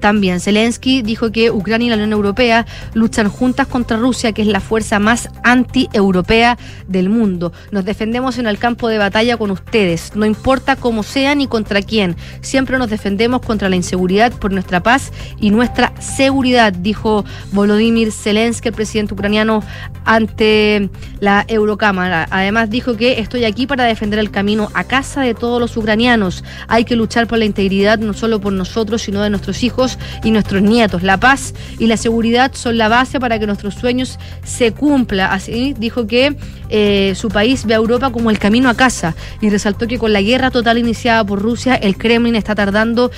también 0.04 0.38
Zelensky 0.38 1.00
dijo 1.00 1.32
que 1.32 1.50
Ucrania 1.50 1.86
y 1.86 1.88
la 1.88 1.96
Unión 1.96 2.12
Europea 2.12 2.66
luchan 2.92 3.30
juntas 3.30 3.66
contra 3.66 3.96
Rusia, 3.96 4.32
que 4.32 4.42
es 4.42 4.48
la 4.48 4.60
fuerza 4.60 4.98
más 4.98 5.30
anti-europea 5.42 6.58
del 6.86 7.08
mundo. 7.08 7.54
Nos 7.70 7.86
defendemos 7.86 8.36
en 8.36 8.46
el 8.46 8.58
campo 8.58 8.88
de 8.88 8.98
batalla 8.98 9.38
con 9.38 9.50
ustedes, 9.50 10.12
no 10.14 10.26
importa 10.26 10.76
cómo 10.76 11.04
sea 11.04 11.34
ni 11.34 11.46
contra 11.46 11.80
quién. 11.80 12.16
Siempre 12.42 12.76
nos 12.76 12.90
defendemos 12.90 13.40
contra 13.40 13.70
la 13.70 13.76
inseguridad 13.76 14.30
por 14.34 14.52
nuestra 14.52 14.82
paz 14.82 15.10
y 15.40 15.48
nuestra 15.48 15.94
seguridad, 16.02 16.74
dijo 16.74 17.24
Volodymyr 17.52 18.12
Zelensky, 18.12 18.68
el 18.68 18.74
presidente 18.74 19.14
ucraniano, 19.14 19.62
ante 20.04 20.90
la 21.20 21.46
Eurocámara. 21.48 22.26
Además 22.30 22.68
dijo 22.68 22.94
que 22.98 23.20
estoy 23.20 23.46
aquí 23.46 23.66
para 23.66 23.84
defender 23.84 24.18
el 24.18 24.30
camino 24.30 24.68
a 24.74 24.84
casa 24.84 25.22
de 25.22 25.32
todos 25.32 25.58
los 25.58 25.74
ucranianos. 25.78 26.44
Hay 26.68 26.84
que 26.84 26.94
luchar 26.94 27.26
por 27.26 27.38
la 27.38 27.46
integridad 27.46 27.98
no 27.98 28.12
solo 28.12 28.38
por 28.38 28.52
nosotros, 28.52 29.00
sino 29.00 29.22
de 29.22 29.30
nuestros 29.30 29.62
hijos 29.62 29.93
y 30.22 30.30
nuestros 30.30 30.62
nietos. 30.62 31.02
La 31.02 31.18
paz 31.18 31.54
y 31.78 31.86
la 31.86 31.96
seguridad 31.96 32.52
son 32.54 32.78
la 32.78 32.88
base 32.88 33.20
para 33.20 33.38
que 33.38 33.46
nuestros 33.46 33.74
sueños 33.74 34.18
se 34.44 34.72
cumplan. 34.72 35.32
Así 35.32 35.74
dijo 35.78 36.06
que 36.06 36.36
eh, 36.70 37.14
su 37.16 37.28
país 37.28 37.66
ve 37.66 37.74
a 37.74 37.78
Europa 37.78 38.10
como 38.10 38.30
el 38.30 38.38
camino 38.38 38.68
a 38.68 38.74
casa 38.74 39.14
y 39.40 39.50
resaltó 39.50 39.86
que 39.86 39.98
con 39.98 40.12
la 40.12 40.22
guerra 40.22 40.50
total 40.50 40.78
iniciada 40.78 41.24
por 41.24 41.40
Rusia, 41.40 41.74
el 41.74 41.96
Kremlin 41.96 42.36
está 42.36 42.54
tardando 42.54 43.10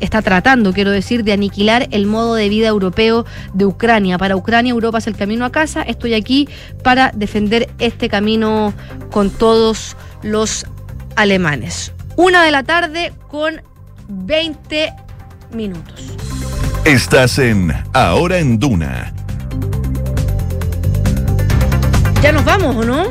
está 0.00 0.22
tratando, 0.22 0.72
quiero 0.72 0.90
decir, 0.90 1.24
de 1.24 1.32
aniquilar 1.32 1.88
el 1.90 2.06
modo 2.06 2.34
de 2.34 2.48
vida 2.48 2.68
europeo 2.68 3.24
de 3.54 3.66
Ucrania. 3.66 4.18
Para 4.18 4.36
Ucrania, 4.36 4.70
Europa 4.70 4.98
es 4.98 5.06
el 5.06 5.16
camino 5.16 5.44
a 5.44 5.50
casa. 5.50 5.82
Estoy 5.82 6.14
aquí 6.14 6.48
para 6.82 7.10
defender 7.14 7.68
este 7.78 8.08
camino 8.08 8.72
con 9.10 9.30
todos 9.30 9.96
los 10.22 10.66
alemanes. 11.16 11.92
Una 12.16 12.44
de 12.44 12.50
la 12.50 12.62
tarde 12.62 13.12
con 13.28 13.62
20 14.08 14.92
minutos. 15.50 16.12
Estás 16.84 17.38
en 17.38 17.72
Ahora 17.92 18.38
en 18.38 18.58
Duna. 18.58 19.12
Ya 22.22 22.32
nos 22.32 22.44
vamos, 22.44 22.76
¿o 22.76 22.84
no? 22.84 23.04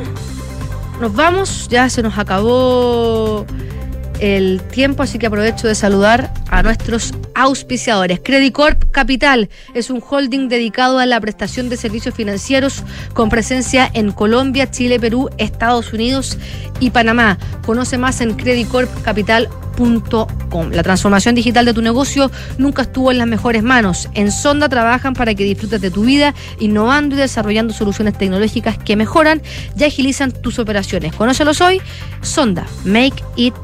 Nos 1.00 1.14
vamos, 1.14 1.68
ya 1.68 1.88
se 1.88 2.02
nos 2.02 2.18
acabó 2.18 3.46
el 4.20 4.60
tiempo, 4.70 5.02
así 5.02 5.18
que 5.18 5.26
aprovecho 5.26 5.68
de 5.68 5.74
saludar 5.74 6.32
a 6.50 6.62
nuestros 6.62 7.14
auspiciadores. 7.34 8.20
Credicorp 8.22 8.90
Capital 8.90 9.48
es 9.74 9.90
un 9.90 10.02
holding 10.06 10.48
dedicado 10.48 10.98
a 10.98 11.06
la 11.06 11.20
prestación 11.20 11.68
de 11.68 11.76
servicios 11.76 12.14
financieros 12.14 12.82
con 13.14 13.28
presencia 13.28 13.90
en 13.92 14.12
Colombia, 14.12 14.70
Chile, 14.70 15.00
Perú, 15.00 15.28
Estados 15.38 15.92
Unidos 15.92 16.38
y 16.80 16.90
Panamá. 16.90 17.38
Conoce 17.64 17.98
más 17.98 18.20
en 18.20 18.34
credicorpcapital.com. 18.34 20.72
La 20.72 20.82
transformación 20.82 21.36
digital 21.36 21.64
de 21.64 21.74
tu 21.74 21.82
negocio 21.82 22.30
nunca 22.56 22.82
estuvo 22.82 23.12
en 23.12 23.18
las 23.18 23.28
mejores 23.28 23.62
manos. 23.62 24.08
En 24.14 24.32
Sonda 24.32 24.68
trabajan 24.68 25.14
para 25.14 25.34
que 25.34 25.44
disfrutes 25.44 25.80
de 25.80 25.90
tu 25.90 26.04
vida, 26.04 26.34
innovando 26.58 27.14
y 27.14 27.18
desarrollando 27.18 27.72
soluciones 27.72 28.18
tecnológicas 28.18 28.76
que 28.78 28.96
mejoran 28.96 29.40
y 29.76 29.84
agilizan 29.84 30.32
tus 30.32 30.58
operaciones. 30.58 31.14
Conócelos 31.14 31.60
hoy. 31.60 31.80
Sonda, 32.22 32.66
Make 32.84 33.22
It 33.36 33.54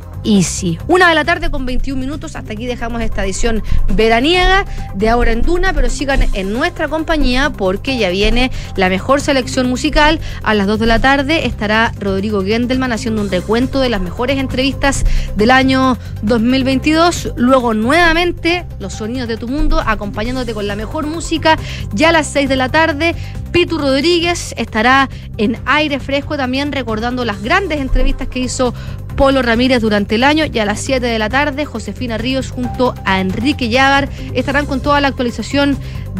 Una 0.88 1.10
de 1.10 1.14
la 1.14 1.24
tarde 1.24 1.50
con 1.50 1.66
21 1.66 2.00
minutos. 2.00 2.34
Hasta 2.34 2.54
aquí 2.54 2.64
dejamos 2.64 3.02
esta 3.02 3.24
edición 3.24 3.62
veraniega 3.92 4.64
de 4.94 5.10
Ahora 5.10 5.32
en 5.32 5.42
Duna, 5.42 5.74
pero 5.74 5.90
sigan 5.90 6.26
en 6.32 6.50
nuestra 6.50 6.88
compañía 6.88 7.50
porque 7.50 7.98
ya 7.98 8.08
viene 8.08 8.50
la 8.74 8.88
mejor 8.88 9.20
selección 9.20 9.68
musical. 9.68 10.20
A 10.42 10.54
las 10.54 10.66
2 10.66 10.78
de 10.78 10.86
la 10.86 10.98
tarde 10.98 11.46
estará 11.46 11.92
Rodrigo 12.00 12.42
Gendelman 12.42 12.92
haciendo 12.92 13.20
un 13.20 13.30
recuento 13.30 13.80
de 13.80 13.90
las 13.90 14.00
mejores 14.00 14.38
entrevistas 14.38 15.04
del 15.36 15.50
año 15.50 15.98
2022. 16.22 17.34
Luego 17.36 17.74
nuevamente 17.74 18.64
los 18.78 18.94
sonidos 18.94 19.28
de 19.28 19.36
tu 19.36 19.46
mundo 19.46 19.82
acompañándote 19.84 20.54
con 20.54 20.66
la 20.66 20.74
mejor 20.74 21.06
música. 21.06 21.58
Ya 21.92 22.08
a 22.08 22.12
las 22.12 22.28
6 22.28 22.48
de 22.48 22.56
la 22.56 22.70
tarde, 22.70 23.14
Pitu 23.52 23.78
Rodríguez 23.78 24.52
estará 24.56 25.08
en 25.36 25.58
aire 25.64 26.00
fresco 26.00 26.36
también 26.36 26.72
recordando 26.72 27.24
las 27.24 27.40
grandes 27.40 27.80
entrevistas 27.80 28.26
que 28.26 28.40
hizo 28.40 28.74
Polo 29.16 29.42
Ramírez 29.42 29.80
durante 29.80 30.16
el 30.16 30.24
año 30.24 30.44
y 30.52 30.58
a 30.58 30.64
las 30.64 30.80
7 30.80 31.04
de 31.04 31.18
la 31.18 31.28
tarde 31.28 31.64
Josefina 31.64 32.18
Ríos 32.18 32.50
junto 32.50 32.94
a 33.04 33.20
Enrique 33.20 33.68
Llagar 33.68 34.08
estarán 34.34 34.66
con 34.66 34.80
toda 34.80 35.00
la 35.00 35.08
actualización 35.08 35.76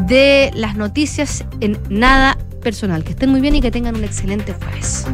de 0.07 0.51
las 0.55 0.77
noticias 0.77 1.45
en 1.61 1.79
nada 1.89 2.39
personal. 2.63 3.05
Que 3.05 3.11
estén 3.11 3.31
muy 3.31 3.41
bien 3.41 3.55
y 3.57 3.61
que 3.61 3.71
tengan 3.71 3.97
un 3.97 4.05
excelente 4.05 4.55
jueves. 4.55 5.07